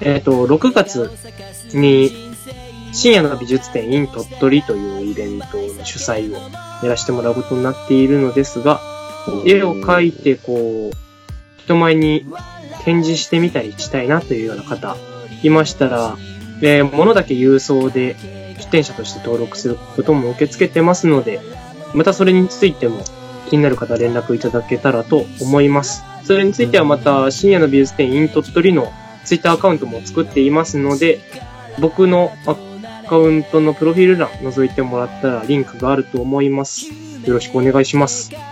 [0.00, 1.10] えっ、と、6月
[1.72, 2.10] に
[2.92, 6.38] 深夜の美術展 in 鳥取というイベントの主催を
[6.82, 8.80] やらせてもらうことになっているのですが、
[9.46, 10.96] 絵を描いてこう、
[11.62, 12.26] 人前に
[12.84, 14.96] 展示してみたりしたいなというような方
[15.42, 16.16] いましたら、
[16.60, 18.16] えー物だけ郵送で
[18.58, 21.40] 出展者として登録することも受け付けてますので、
[21.94, 23.02] またそれについても
[23.48, 26.04] 気になる方連絡いただけたらと思います。
[26.24, 28.92] それについてはまた深夜の美術展 in 鳥取の
[29.24, 31.20] ツイッターアカウントも作っていますので、
[31.80, 36.86] 僕のアカウントのプロフィール欄覗いてもらったらリンクがあると思います。
[37.24, 38.34] よろしくお願いします。
[38.34, 38.42] はい、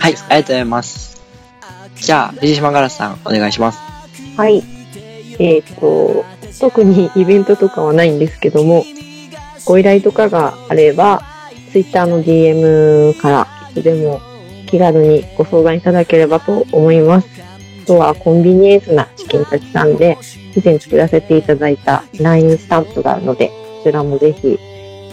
[0.00, 1.22] ありがとうございます。
[1.96, 3.78] じゃあ、藤島ガラスさん、お願いします。
[4.36, 4.62] はい。
[5.38, 6.24] えっ、と、
[6.60, 8.84] 特にイベントとかはないんですけども、
[9.64, 11.22] ご依頼とかがあれば、
[11.72, 14.20] Twitter の DM からいつでも
[14.66, 17.28] 気軽にご相談いただければと思います。
[17.84, 20.16] あとはコンビニエンスなチキンたちさんで、
[20.56, 23.54] 以前作らせていただいた LINE スタンプがあるので、こ
[23.84, 24.58] ちらもぜひ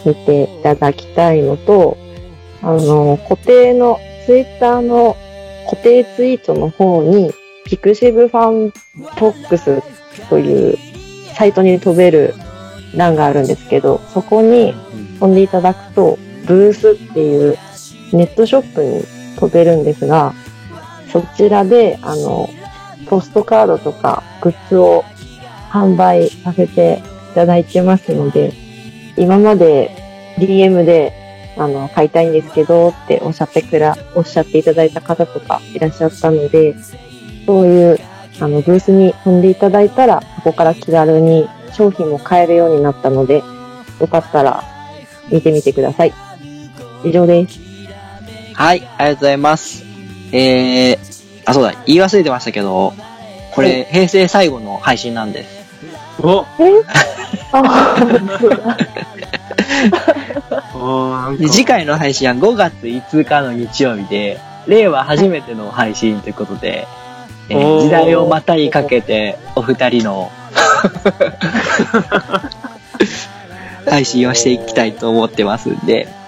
[0.05, 1.97] 見ていただきたいのと、
[2.62, 5.18] あの、固定の、Twitter の
[5.70, 7.32] 固定ツイートの方に、
[7.66, 9.82] pixivFANBOX
[10.30, 10.78] という
[11.36, 12.34] サイトに飛べる
[12.95, 14.74] 欄があるんですけど、そこに
[15.20, 17.57] 飛んでいただくと、ブースっていう
[18.14, 19.03] ネットショップに
[19.38, 20.34] 飛べるんですが、
[21.12, 22.49] そちらで、あの、
[23.07, 25.03] ポストカードとかグッズを
[25.70, 27.01] 販売させて
[27.32, 28.53] いただいてますので、
[29.18, 29.91] 今まで
[30.38, 31.14] DM で、
[31.57, 36.76] あの、買いたいんですけどっておっしゃってくら、おっしゃっていただいた方とかいらっしゃったので、
[37.45, 37.99] そういう、
[38.39, 43.43] あの、ブースに飛んでいただいたら、そこから気軽に商品も買えるようになったので、
[43.99, 44.64] よかったら
[45.30, 46.14] 見てみてください。
[47.03, 47.70] 以上です。
[48.62, 49.84] はい、ありがとうございます。
[50.32, 50.97] えー、
[51.47, 52.93] あ、そうだ、言い忘れてましたけど、
[53.55, 55.49] これ、平成最後の配信なんです。
[56.22, 56.45] お。
[56.59, 56.84] え？
[61.49, 66.88] 次回の配信は5月5日の日曜日で、令和初めての配信ということで、
[67.49, 67.82] えー。
[67.82, 70.32] 時代をまたいかけて、お二人の
[73.89, 76.20] 配信をしていきたいと思ってますんで、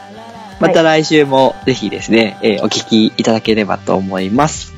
[0.64, 4.74] また来週もぜひですね、えーお聞きいただければと思います。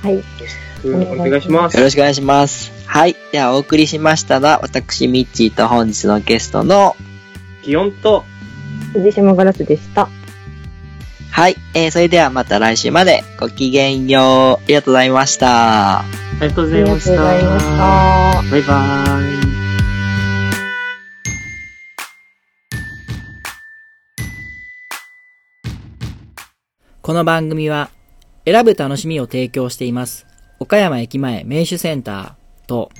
[0.00, 0.22] はい。
[0.84, 1.76] うんお願いします。
[1.76, 2.72] よろしくお願いします。
[2.86, 3.16] はい。
[3.32, 6.96] では、お送りしましたら、私、ミッチーと本日のゲストの、
[7.62, 8.24] 気温と、
[8.92, 10.08] 藤島ガラスでした。
[11.30, 11.56] はい。
[11.74, 14.62] えー、それではまた来週までごきげんよう。
[14.62, 16.00] ありがとうございました。
[16.00, 16.04] あ
[16.42, 17.10] りがとうございました。
[17.12, 18.50] ございました。
[18.50, 19.51] バイバーイ。
[27.04, 27.90] この番組は、
[28.44, 30.24] 選ぶ楽しみを提供しています。
[30.60, 32.90] 岡山駅前名手センターと、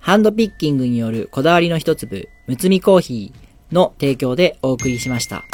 [0.00, 5.44] ハンドピッキングによるこだわりの一粒、むつみコーヒーの提供でお送りしました。